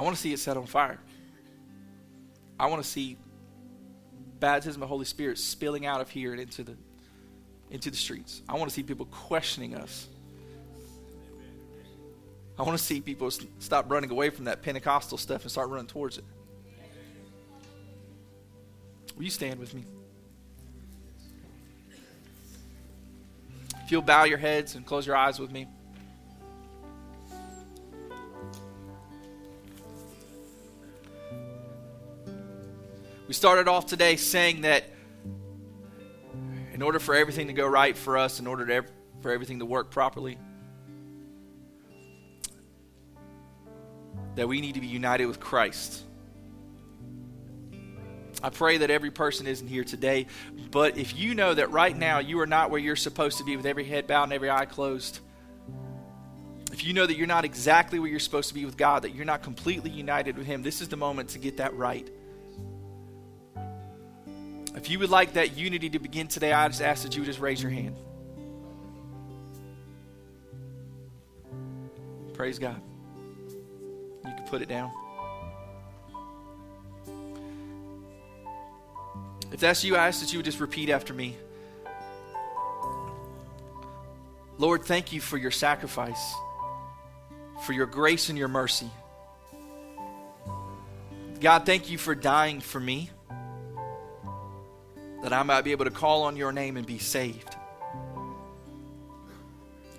I 0.00 0.02
want 0.02 0.16
to 0.16 0.22
see 0.22 0.32
it 0.32 0.38
set 0.38 0.56
on 0.56 0.64
fire. 0.64 0.98
I 2.58 2.68
want 2.68 2.82
to 2.82 2.88
see 2.88 3.18
baptism 4.38 4.80
of 4.82 4.88
the 4.88 4.90
Holy 4.90 5.04
Spirit 5.04 5.36
spilling 5.36 5.84
out 5.84 6.00
of 6.00 6.08
here 6.08 6.32
and 6.32 6.40
into 6.40 6.64
the 6.64 6.74
into 7.70 7.90
the 7.90 7.98
streets. 7.98 8.40
I 8.48 8.56
want 8.56 8.70
to 8.70 8.74
see 8.74 8.82
people 8.82 9.04
questioning 9.04 9.74
us. 9.74 10.08
I 12.58 12.62
want 12.62 12.78
to 12.78 12.82
see 12.82 13.02
people 13.02 13.30
stop 13.58 13.90
running 13.90 14.10
away 14.10 14.30
from 14.30 14.46
that 14.46 14.62
Pentecostal 14.62 15.18
stuff 15.18 15.42
and 15.42 15.50
start 15.50 15.68
running 15.68 15.86
towards 15.86 16.16
it. 16.16 16.24
Will 19.16 19.24
you 19.24 19.30
stand 19.30 19.60
with 19.60 19.74
me? 19.74 19.84
If 23.84 23.92
you'll 23.92 24.00
bow 24.00 24.24
your 24.24 24.38
heads 24.38 24.76
and 24.76 24.86
close 24.86 25.06
your 25.06 25.16
eyes 25.16 25.38
with 25.38 25.52
me. 25.52 25.66
We 33.30 33.34
started 33.34 33.68
off 33.68 33.86
today 33.86 34.16
saying 34.16 34.62
that 34.62 34.82
in 36.72 36.82
order 36.82 36.98
for 36.98 37.14
everything 37.14 37.46
to 37.46 37.52
go 37.52 37.64
right 37.64 37.96
for 37.96 38.18
us, 38.18 38.40
in 38.40 38.48
order 38.48 38.66
to, 38.66 38.84
for 39.20 39.30
everything 39.30 39.60
to 39.60 39.64
work 39.64 39.92
properly, 39.92 40.36
that 44.34 44.48
we 44.48 44.60
need 44.60 44.74
to 44.74 44.80
be 44.80 44.88
united 44.88 45.26
with 45.26 45.38
Christ. 45.38 46.02
I 48.42 48.50
pray 48.50 48.78
that 48.78 48.90
every 48.90 49.12
person 49.12 49.46
isn't 49.46 49.68
here 49.68 49.84
today, 49.84 50.26
but 50.72 50.98
if 50.98 51.16
you 51.16 51.36
know 51.36 51.54
that 51.54 51.70
right 51.70 51.96
now 51.96 52.18
you 52.18 52.40
are 52.40 52.48
not 52.48 52.72
where 52.72 52.80
you're 52.80 52.96
supposed 52.96 53.38
to 53.38 53.44
be 53.44 53.56
with 53.56 53.64
every 53.64 53.84
head 53.84 54.08
bowed 54.08 54.24
and 54.24 54.32
every 54.32 54.50
eye 54.50 54.64
closed, 54.64 55.20
if 56.72 56.84
you 56.84 56.92
know 56.92 57.06
that 57.06 57.16
you're 57.16 57.28
not 57.28 57.44
exactly 57.44 58.00
where 58.00 58.10
you're 58.10 58.18
supposed 58.18 58.48
to 58.48 58.54
be 58.54 58.64
with 58.64 58.76
God, 58.76 59.02
that 59.02 59.14
you're 59.14 59.24
not 59.24 59.44
completely 59.44 59.90
united 59.90 60.36
with 60.36 60.46
Him, 60.48 60.64
this 60.64 60.80
is 60.80 60.88
the 60.88 60.96
moment 60.96 61.28
to 61.28 61.38
get 61.38 61.58
that 61.58 61.72
right. 61.76 62.10
If 64.80 64.88
you 64.88 64.98
would 65.00 65.10
like 65.10 65.34
that 65.34 65.58
unity 65.58 65.90
to 65.90 65.98
begin 65.98 66.26
today, 66.26 66.54
I 66.54 66.66
just 66.66 66.80
ask 66.80 67.02
that 67.02 67.14
you 67.14 67.20
would 67.20 67.26
just 67.26 67.38
raise 67.38 67.62
your 67.62 67.70
hand. 67.70 67.96
Praise 72.32 72.58
God. 72.58 72.80
You 74.24 74.32
can 74.34 74.46
put 74.48 74.62
it 74.62 74.70
down. 74.70 74.90
If 79.52 79.60
that's 79.60 79.84
you, 79.84 79.96
I 79.96 80.06
ask 80.06 80.22
that 80.22 80.32
you 80.32 80.38
would 80.38 80.46
just 80.46 80.60
repeat 80.60 80.88
after 80.88 81.12
me. 81.12 81.36
Lord, 84.56 84.86
thank 84.86 85.12
you 85.12 85.20
for 85.20 85.36
your 85.36 85.50
sacrifice, 85.50 86.34
for 87.66 87.74
your 87.74 87.84
grace 87.84 88.30
and 88.30 88.38
your 88.38 88.48
mercy. 88.48 88.88
God, 91.38 91.66
thank 91.66 91.90
you 91.90 91.98
for 91.98 92.14
dying 92.14 92.60
for 92.60 92.80
me 92.80 93.10
that 95.22 95.32
I 95.32 95.42
might 95.42 95.62
be 95.62 95.72
able 95.72 95.84
to 95.84 95.90
call 95.90 96.22
on 96.22 96.36
your 96.36 96.52
name 96.52 96.76
and 96.76 96.86
be 96.86 96.98
saved. 96.98 97.56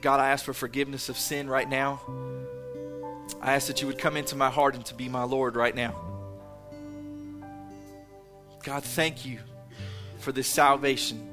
God, 0.01 0.19
I 0.19 0.29
ask 0.29 0.43
for 0.43 0.53
forgiveness 0.53 1.09
of 1.09 1.17
sin 1.17 1.47
right 1.47 1.69
now. 1.69 2.01
I 3.39 3.53
ask 3.53 3.67
that 3.67 3.81
you 3.81 3.87
would 3.87 3.99
come 3.99 4.17
into 4.17 4.35
my 4.35 4.49
heart 4.49 4.75
and 4.75 4.85
to 4.85 4.95
be 4.95 5.09
my 5.09 5.23
Lord 5.23 5.55
right 5.55 5.75
now. 5.75 5.95
God, 8.63 8.83
thank 8.83 9.25
you 9.25 9.39
for 10.19 10.31
this 10.31 10.47
salvation, 10.47 11.27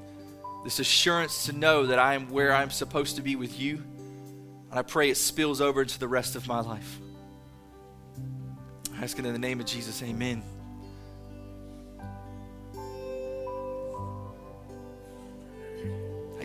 this 0.65 0.79
assurance 0.79 1.47
to 1.47 1.53
know 1.53 1.87
that 1.87 1.99
I 1.99 2.15
am 2.15 2.29
where 2.31 2.55
I'm 2.55 2.71
supposed 2.71 3.17
to 3.17 3.23
be 3.23 3.37
with 3.37 3.59
you. 3.59 3.83
And 4.71 4.79
I 4.79 4.83
pray 4.83 5.11
it 5.11 5.17
spills 5.17 5.61
over 5.61 5.83
into 5.83 5.99
the 5.99 6.09
rest 6.09 6.37
of 6.37 6.47
my 6.47 6.61
life. 6.61 6.99
I 8.95 9.03
ask 9.03 9.19
it 9.19 9.25
in 9.25 9.33
the 9.33 9.39
name 9.39 9.61
of 9.61 9.67
Jesus, 9.67 10.03
amen. 10.03 10.43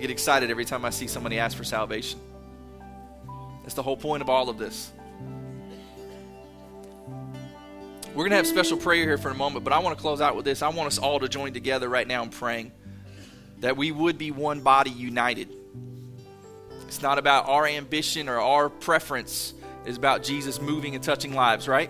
Get 0.04 0.12
excited 0.12 0.52
every 0.52 0.66
time 0.66 0.84
I 0.84 0.90
see 0.90 1.08
somebody 1.08 1.40
ask 1.40 1.56
for 1.56 1.64
salvation. 1.64 2.20
That's 3.62 3.74
the 3.74 3.84
whole 3.84 3.96
point 3.96 4.22
of 4.22 4.30
all 4.30 4.50
of 4.50 4.58
this. 4.58 4.92
We're 8.10 8.24
going 8.26 8.32
to 8.32 8.36
have 8.36 8.46
special 8.46 8.76
prayer 8.76 9.06
here 9.06 9.18
for 9.18 9.30
a 9.30 9.34
moment, 9.34 9.64
but 9.64 9.72
I 9.72 9.80
want 9.80 9.98
to 9.98 10.02
close 10.02 10.20
out 10.20 10.36
with 10.36 10.44
this. 10.44 10.62
I 10.62 10.68
want 10.68 10.88
us 10.88 10.98
all 10.98 11.22
to 11.22 11.30
join 11.30 11.54
together 11.54 11.88
right 11.88 12.06
now 12.06 12.22
in 12.22 12.32
praying 12.32 12.74
that 13.60 13.78
we 13.78 13.94
would 13.94 14.18
be 14.18 14.30
one 14.30 14.60
body 14.60 14.90
united. 14.92 15.48
It's 16.86 17.02
not 17.02 17.18
about 17.18 17.48
our 17.48 17.66
ambition 17.66 18.28
or 18.28 18.42
our 18.42 18.68
preference, 18.68 19.54
it's 19.86 19.98
about 19.98 20.22
Jesus 20.22 20.60
moving 20.60 20.96
and 20.96 21.04
touching 21.04 21.34
lives, 21.34 21.66
right? 21.66 21.90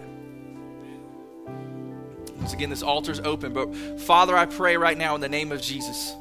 Once 2.38 2.54
again, 2.54 2.70
this 2.70 2.84
altar's 2.84 3.22
open, 3.22 3.54
but 3.54 3.74
Father, 4.02 4.38
I 4.38 4.46
pray 4.46 4.78
right 4.78 5.00
now 5.00 5.16
in 5.16 5.22
the 5.22 5.30
name 5.30 5.52
of 5.52 5.64
Jesus 5.64 6.14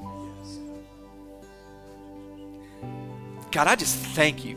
God, 3.53 3.67
I 3.67 3.77
just 3.77 3.95
thank 3.95 4.45
you. 4.45 4.57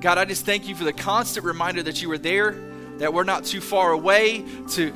God, 0.00 0.18
I 0.18 0.26
just 0.26 0.44
thank 0.44 0.68
you 0.68 0.74
for 0.74 0.84
the 0.84 0.92
constant 0.92 1.46
reminder 1.46 1.82
that 1.84 2.02
you 2.02 2.10
are 2.10 2.18
there, 2.18 2.52
that 2.98 3.14
we're 3.14 3.24
not 3.24 3.44
too 3.44 3.60
far 3.60 3.92
away, 3.92 4.44
to 4.72 4.92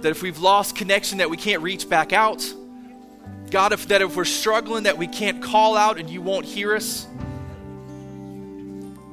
that 0.00 0.10
if 0.10 0.22
we've 0.22 0.38
lost 0.38 0.74
connection 0.74 1.18
that 1.18 1.30
we 1.30 1.36
can't 1.36 1.62
reach 1.62 1.88
back 1.88 2.12
out. 2.12 2.44
God, 3.50 3.72
if 3.72 3.88
that 3.88 4.02
if 4.02 4.16
we're 4.16 4.24
struggling 4.24 4.84
that 4.84 4.98
we 4.98 5.06
can't 5.06 5.42
call 5.42 5.76
out 5.76 5.98
and 5.98 6.08
you 6.10 6.20
won't 6.22 6.44
hear 6.44 6.74
us. 6.74 7.06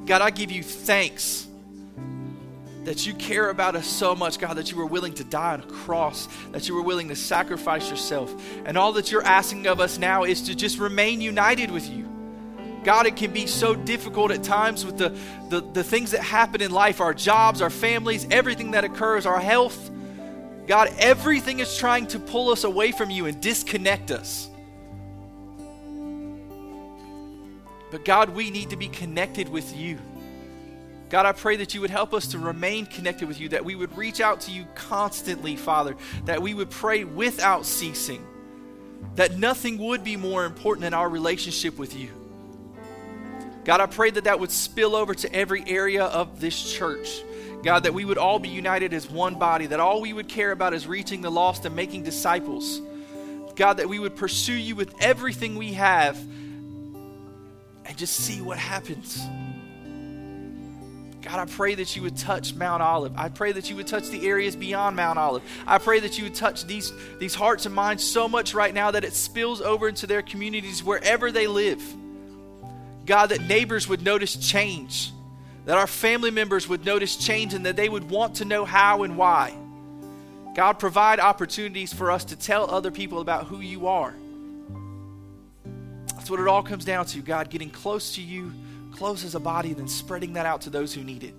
God, 0.06 0.22
I 0.22 0.30
give 0.30 0.50
you 0.50 0.62
thanks 0.62 1.46
that 2.84 3.04
you 3.04 3.14
care 3.14 3.50
about 3.50 3.74
us 3.74 3.86
so 3.86 4.14
much, 4.14 4.38
God, 4.38 4.54
that 4.54 4.70
you 4.70 4.76
were 4.76 4.86
willing 4.86 5.14
to 5.14 5.24
die 5.24 5.54
on 5.54 5.60
a 5.60 5.66
cross, 5.66 6.28
that 6.52 6.68
you 6.68 6.74
were 6.74 6.82
willing 6.82 7.08
to 7.08 7.16
sacrifice 7.16 7.90
yourself. 7.90 8.32
And 8.64 8.78
all 8.78 8.92
that 8.92 9.10
you're 9.10 9.24
asking 9.24 9.66
of 9.66 9.80
us 9.80 9.98
now 9.98 10.22
is 10.22 10.42
to 10.42 10.54
just 10.54 10.78
remain 10.78 11.20
united 11.20 11.72
with 11.72 11.90
you. 11.90 12.05
God, 12.86 13.06
it 13.06 13.16
can 13.16 13.32
be 13.32 13.48
so 13.48 13.74
difficult 13.74 14.30
at 14.30 14.44
times 14.44 14.86
with 14.86 14.96
the, 14.96 15.08
the, 15.48 15.60
the 15.60 15.82
things 15.82 16.12
that 16.12 16.22
happen 16.22 16.62
in 16.62 16.70
life 16.70 17.00
our 17.00 17.12
jobs, 17.12 17.60
our 17.60 17.68
families, 17.68 18.28
everything 18.30 18.70
that 18.70 18.84
occurs, 18.84 19.26
our 19.26 19.40
health. 19.40 19.90
God, 20.68 20.94
everything 20.98 21.58
is 21.58 21.76
trying 21.76 22.06
to 22.06 22.20
pull 22.20 22.48
us 22.48 22.62
away 22.62 22.92
from 22.92 23.10
you 23.10 23.26
and 23.26 23.40
disconnect 23.40 24.12
us. 24.12 24.48
But 27.90 28.04
God, 28.04 28.30
we 28.30 28.50
need 28.50 28.70
to 28.70 28.76
be 28.76 28.86
connected 28.86 29.48
with 29.48 29.76
you. 29.76 29.98
God, 31.08 31.26
I 31.26 31.32
pray 31.32 31.56
that 31.56 31.74
you 31.74 31.80
would 31.80 31.90
help 31.90 32.14
us 32.14 32.28
to 32.28 32.38
remain 32.38 32.86
connected 32.86 33.26
with 33.26 33.40
you, 33.40 33.48
that 33.48 33.64
we 33.64 33.74
would 33.74 33.96
reach 33.96 34.20
out 34.20 34.42
to 34.42 34.52
you 34.52 34.64
constantly, 34.76 35.56
Father, 35.56 35.96
that 36.26 36.40
we 36.40 36.54
would 36.54 36.70
pray 36.70 37.02
without 37.02 37.66
ceasing. 37.66 38.24
that 39.16 39.38
nothing 39.38 39.78
would 39.78 40.04
be 40.04 40.16
more 40.16 40.44
important 40.44 40.82
than 40.82 40.94
our 40.94 41.08
relationship 41.08 41.78
with 41.78 41.96
you. 41.96 42.25
God, 43.66 43.80
I 43.80 43.86
pray 43.86 44.10
that 44.10 44.24
that 44.24 44.38
would 44.38 44.52
spill 44.52 44.94
over 44.94 45.12
to 45.12 45.34
every 45.34 45.64
area 45.66 46.04
of 46.04 46.40
this 46.40 46.72
church. 46.72 47.24
God, 47.64 47.82
that 47.82 47.92
we 47.92 48.04
would 48.04 48.16
all 48.16 48.38
be 48.38 48.48
united 48.48 48.94
as 48.94 49.10
one 49.10 49.40
body, 49.40 49.66
that 49.66 49.80
all 49.80 50.00
we 50.00 50.12
would 50.12 50.28
care 50.28 50.52
about 50.52 50.72
is 50.72 50.86
reaching 50.86 51.20
the 51.20 51.32
lost 51.32 51.64
and 51.64 51.74
making 51.74 52.04
disciples. 52.04 52.80
God, 53.56 53.78
that 53.78 53.88
we 53.88 53.98
would 53.98 54.14
pursue 54.14 54.52
you 54.52 54.76
with 54.76 54.94
everything 55.00 55.56
we 55.56 55.72
have 55.72 56.16
and 56.16 57.96
just 57.96 58.14
see 58.14 58.40
what 58.40 58.56
happens. 58.56 59.20
God, 61.22 61.40
I 61.40 61.46
pray 61.46 61.74
that 61.74 61.96
you 61.96 62.02
would 62.02 62.16
touch 62.16 62.54
Mount 62.54 62.84
Olive. 62.84 63.14
I 63.16 63.30
pray 63.30 63.50
that 63.50 63.68
you 63.68 63.74
would 63.74 63.88
touch 63.88 64.10
the 64.10 64.28
areas 64.28 64.54
beyond 64.54 64.94
Mount 64.94 65.18
Olive. 65.18 65.42
I 65.66 65.78
pray 65.78 65.98
that 65.98 66.18
you 66.18 66.22
would 66.22 66.36
touch 66.36 66.66
these, 66.66 66.92
these 67.18 67.34
hearts 67.34 67.66
and 67.66 67.74
minds 67.74 68.04
so 68.04 68.28
much 68.28 68.54
right 68.54 68.72
now 68.72 68.92
that 68.92 69.02
it 69.02 69.12
spills 69.12 69.60
over 69.60 69.88
into 69.88 70.06
their 70.06 70.22
communities 70.22 70.84
wherever 70.84 71.32
they 71.32 71.48
live. 71.48 71.82
God, 73.06 73.30
that 73.30 73.40
neighbors 73.42 73.88
would 73.88 74.02
notice 74.02 74.36
change, 74.36 75.12
that 75.64 75.78
our 75.78 75.86
family 75.86 76.30
members 76.30 76.68
would 76.68 76.84
notice 76.84 77.16
change, 77.16 77.54
and 77.54 77.64
that 77.64 77.76
they 77.76 77.88
would 77.88 78.10
want 78.10 78.36
to 78.36 78.44
know 78.44 78.64
how 78.64 79.04
and 79.04 79.16
why. 79.16 79.56
God, 80.54 80.74
provide 80.78 81.20
opportunities 81.20 81.92
for 81.92 82.10
us 82.10 82.24
to 82.26 82.36
tell 82.36 82.70
other 82.70 82.90
people 82.90 83.20
about 83.20 83.46
who 83.46 83.60
you 83.60 83.86
are. 83.86 84.14
That's 86.08 86.30
what 86.30 86.40
it 86.40 86.48
all 86.48 86.62
comes 86.62 86.84
down 86.84 87.06
to, 87.06 87.20
God, 87.20 87.50
getting 87.50 87.70
close 87.70 88.16
to 88.16 88.22
you 88.22 88.52
close 88.96 89.24
as 89.24 89.34
a 89.34 89.40
body, 89.40 89.68
and 89.70 89.78
then 89.78 89.88
spreading 89.88 90.32
that 90.32 90.46
out 90.46 90.62
to 90.62 90.70
those 90.70 90.94
who 90.94 91.04
need 91.04 91.22
it. 91.22 91.34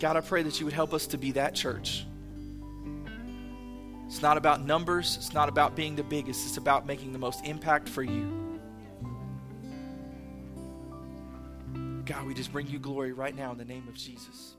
God, 0.00 0.16
I 0.16 0.20
pray 0.20 0.42
that 0.42 0.58
you 0.58 0.66
would 0.66 0.74
help 0.74 0.92
us 0.92 1.06
to 1.08 1.18
be 1.18 1.32
that 1.32 1.54
church. 1.54 2.04
It's 4.06 4.22
not 4.22 4.36
about 4.36 4.64
numbers, 4.64 5.16
it's 5.16 5.32
not 5.32 5.48
about 5.48 5.74
being 5.74 5.96
the 5.96 6.02
biggest, 6.02 6.46
it's 6.46 6.56
about 6.56 6.86
making 6.86 7.12
the 7.12 7.18
most 7.18 7.44
impact 7.44 7.88
for 7.88 8.02
you. 8.02 8.60
God, 12.04 12.26
we 12.26 12.34
just 12.34 12.52
bring 12.52 12.66
you 12.66 12.78
glory 12.78 13.12
right 13.12 13.34
now 13.34 13.52
in 13.52 13.58
the 13.58 13.64
name 13.64 13.88
of 13.88 13.94
Jesus. 13.94 14.53